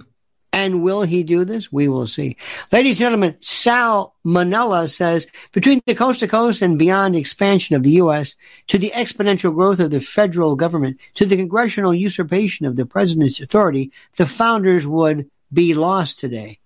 [0.54, 1.72] And will he do this?
[1.72, 2.36] We will see.
[2.74, 7.84] Ladies and gentlemen, Sal Manella says between the coast to coast and beyond expansion of
[7.84, 8.36] the U.S.
[8.68, 13.40] to the exponential growth of the federal government to the congressional usurpation of the president's
[13.40, 16.60] authority, the founders would be lost today.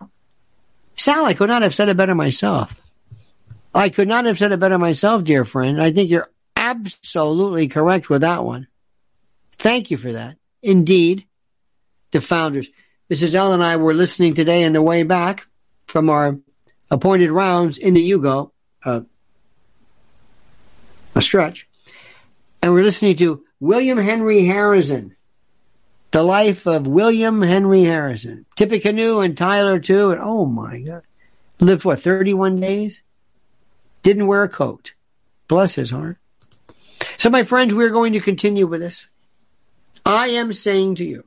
[0.96, 2.80] Sal, I could not have said it better myself.
[3.74, 5.82] I could not have said it better myself, dear friend.
[5.82, 8.68] I think you're absolutely correct with that one.
[9.54, 10.38] Thank you for that.
[10.64, 11.26] Indeed,
[12.12, 12.70] the founders.
[13.12, 13.36] Mrs.
[13.36, 15.46] L and I were listening today on the way back
[15.86, 16.38] from our
[16.90, 18.52] appointed rounds in the Yugo,
[18.84, 19.02] uh,
[21.14, 21.68] a stretch,
[22.62, 25.15] and we're listening to William Henry Harrison,
[26.16, 31.02] the life of William Henry Harrison, Tippecanoe and Tyler too, and oh my God,
[31.60, 33.04] lived what thirty one days,
[34.02, 34.94] didn't wear a coat,
[35.50, 36.16] bless his heart.
[37.18, 39.10] So, my friends, we're going to continue with this.
[40.06, 41.26] I am saying to you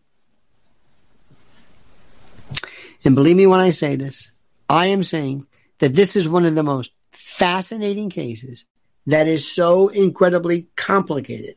[3.04, 4.30] and believe me when I say this,
[4.70, 5.46] I am saying
[5.80, 8.64] that this is one of the most fascinating cases
[9.06, 11.56] that is so incredibly complicated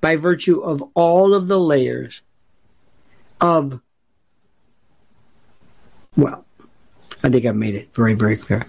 [0.00, 2.22] by virtue of all of the layers
[3.42, 3.80] of,
[6.16, 6.46] well,
[7.22, 8.64] I think I've made it very, very clear.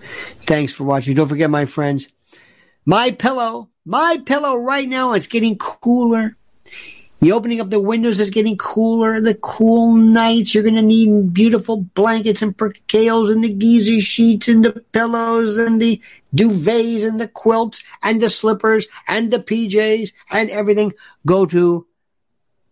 [0.45, 1.13] Thanks for watching.
[1.15, 2.09] Don't forget, my friends,
[2.85, 6.35] my pillow, my pillow right now, it's getting cooler.
[7.19, 9.21] The opening up the windows is getting cooler.
[9.21, 14.49] The cool nights, you're going to need beautiful blankets and percales and the Giza sheets
[14.49, 16.01] and the pillows and the
[16.35, 20.91] duvets and the quilts and the slippers and the PJs and everything.
[21.25, 21.87] Go to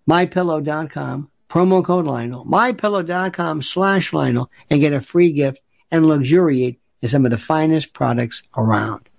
[0.10, 5.60] mypillow.com, promo code Lionel, mypillow.com slash Lionel and get a free gift
[5.92, 9.10] and luxuriate in some of the finest products around.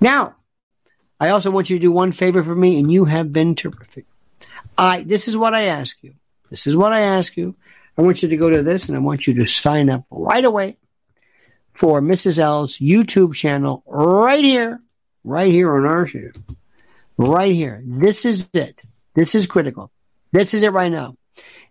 [0.00, 0.36] Now,
[1.20, 4.06] I also want you to do one favor for me and you have been terrific.
[4.78, 6.14] I this is what I ask you.
[6.48, 7.54] This is what I ask you.
[7.98, 10.44] I want you to go to this and I want you to sign up right
[10.44, 10.78] away
[11.70, 12.38] for Mrs.
[12.38, 14.80] L's YouTube channel right here,
[15.22, 16.30] right here on our show.
[17.18, 17.82] Right here.
[17.84, 18.82] This is it.
[19.14, 19.92] This is critical.
[20.32, 21.16] This is it right now.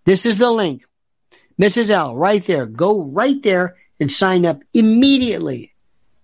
[0.05, 0.83] This is the link.
[1.59, 1.89] Mrs.
[1.89, 2.65] L, right there.
[2.65, 5.73] Go right there and sign up immediately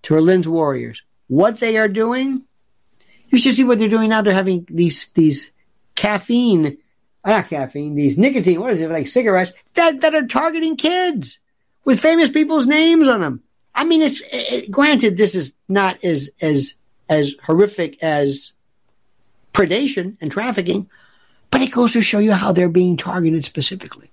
[0.02, 1.02] to her Lynn's Warriors.
[1.28, 2.42] What they are doing,
[3.28, 4.22] you should see what they're doing now.
[4.22, 5.50] They're having these these
[5.94, 6.78] caffeine,
[7.24, 11.38] not caffeine, these nicotine, what is it, like cigarettes that, that are targeting kids
[11.84, 13.42] with famous people's names on them.
[13.74, 16.74] I mean, it's it, granted, this is not as, as,
[17.08, 18.54] as horrific as
[19.52, 20.88] predation and trafficking,
[21.50, 24.10] but it goes to show you how they're being targeted specifically.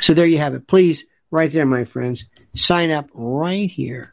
[0.00, 0.66] So there you have it.
[0.66, 2.24] Please, right there, my friends,
[2.54, 4.12] sign up right here.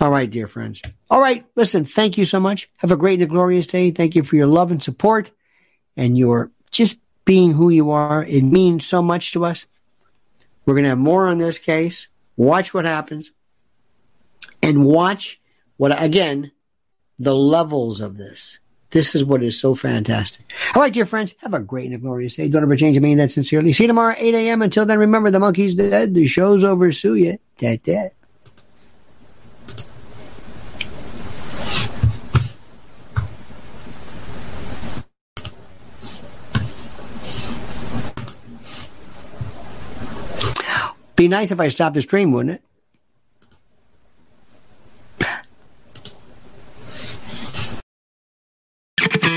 [0.00, 0.82] All right, dear friends.
[1.10, 2.68] All right, listen, thank you so much.
[2.78, 3.90] Have a great and a glorious day.
[3.90, 5.30] Thank you for your love and support
[5.96, 8.22] and your just being who you are.
[8.24, 9.66] It means so much to us.
[10.64, 12.08] We're going to have more on this case.
[12.36, 13.30] Watch what happens
[14.62, 15.40] and watch
[15.76, 16.52] what, again,
[17.18, 18.60] the levels of this.
[18.96, 20.50] This is what is so fantastic.
[20.74, 22.48] All right, dear friends, have a great and a glorious day.
[22.48, 22.96] Don't ever change.
[22.96, 23.74] I mean that sincerely.
[23.74, 24.62] See you tomorrow, 8 a.m.
[24.62, 26.14] Until then, remember the monkey's dead.
[26.14, 26.90] The show's over.
[26.92, 27.38] Sue you.
[27.58, 28.14] That, that.
[41.16, 42.62] Be nice if I stopped the stream, wouldn't it?